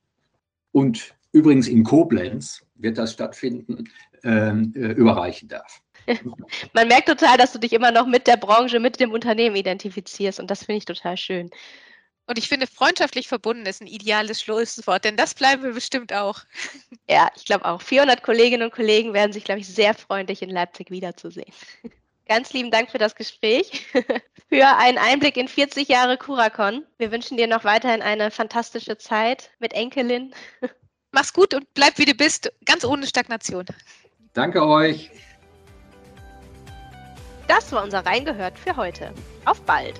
und 0.71 1.15
übrigens 1.31 1.67
in 1.67 1.83
Koblenz 1.83 2.63
wird 2.75 2.97
das 2.97 3.13
stattfinden, 3.13 3.85
ähm, 4.23 4.73
überreichen 4.73 5.47
darf. 5.47 5.81
Man 6.73 6.87
merkt 6.87 7.09
total, 7.09 7.37
dass 7.37 7.51
du 7.51 7.59
dich 7.59 7.73
immer 7.73 7.91
noch 7.91 8.07
mit 8.07 8.27
der 8.27 8.37
Branche, 8.37 8.79
mit 8.79 8.99
dem 8.99 9.11
Unternehmen 9.11 9.55
identifizierst 9.55 10.39
und 10.39 10.49
das 10.49 10.63
finde 10.63 10.77
ich 10.77 10.85
total 10.85 11.17
schön. 11.17 11.49
Und 12.27 12.37
ich 12.37 12.49
finde, 12.49 12.67
freundschaftlich 12.67 13.29
verbunden 13.29 13.65
ist 13.65 13.81
ein 13.81 13.87
ideales 13.87 14.41
Schlusswort, 14.41 15.05
denn 15.05 15.15
das 15.15 15.33
bleiben 15.33 15.63
wir 15.63 15.73
bestimmt 15.73 16.13
auch. 16.13 16.41
Ja, 17.09 17.29
ich 17.37 17.45
glaube 17.45 17.63
auch. 17.63 17.81
400 17.81 18.21
Kolleginnen 18.21 18.63
und 18.63 18.73
Kollegen 18.73 19.13
werden 19.13 19.31
sich, 19.31 19.45
glaube 19.45 19.61
ich, 19.61 19.67
sehr 19.67 19.93
freuen, 19.93 20.27
dich 20.27 20.41
in 20.41 20.49
Leipzig 20.49 20.91
wiederzusehen. 20.91 21.53
Ganz 22.27 22.51
lieben 22.51 22.69
Dank 22.69 22.91
für 22.91 22.97
das 22.97 23.15
Gespräch, 23.15 23.85
für 24.49 24.67
einen 24.77 24.97
Einblick 24.97 25.37
in 25.37 25.47
40 25.47 25.87
Jahre 25.87 26.17
Curacon. 26.17 26.85
Wir 26.97 27.13
wünschen 27.13 27.37
dir 27.37 27.47
noch 27.47 27.63
weiterhin 27.63 28.01
eine 28.01 28.29
fantastische 28.29 28.97
Zeit 28.97 29.51
mit 29.59 29.71
Enkelin. 29.71 30.35
Mach's 31.13 31.31
gut 31.31 31.53
und 31.53 31.73
bleib 31.73 31.97
wie 31.97 32.05
du 32.05 32.13
bist, 32.13 32.51
ganz 32.65 32.83
ohne 32.83 33.07
Stagnation. 33.07 33.65
Danke 34.33 34.67
euch. 34.67 35.09
Das 37.47 37.71
war 37.71 37.83
unser 37.83 38.05
Reingehört 38.05 38.59
für 38.59 38.75
heute. 38.75 39.13
Auf 39.45 39.61
bald! 39.61 39.99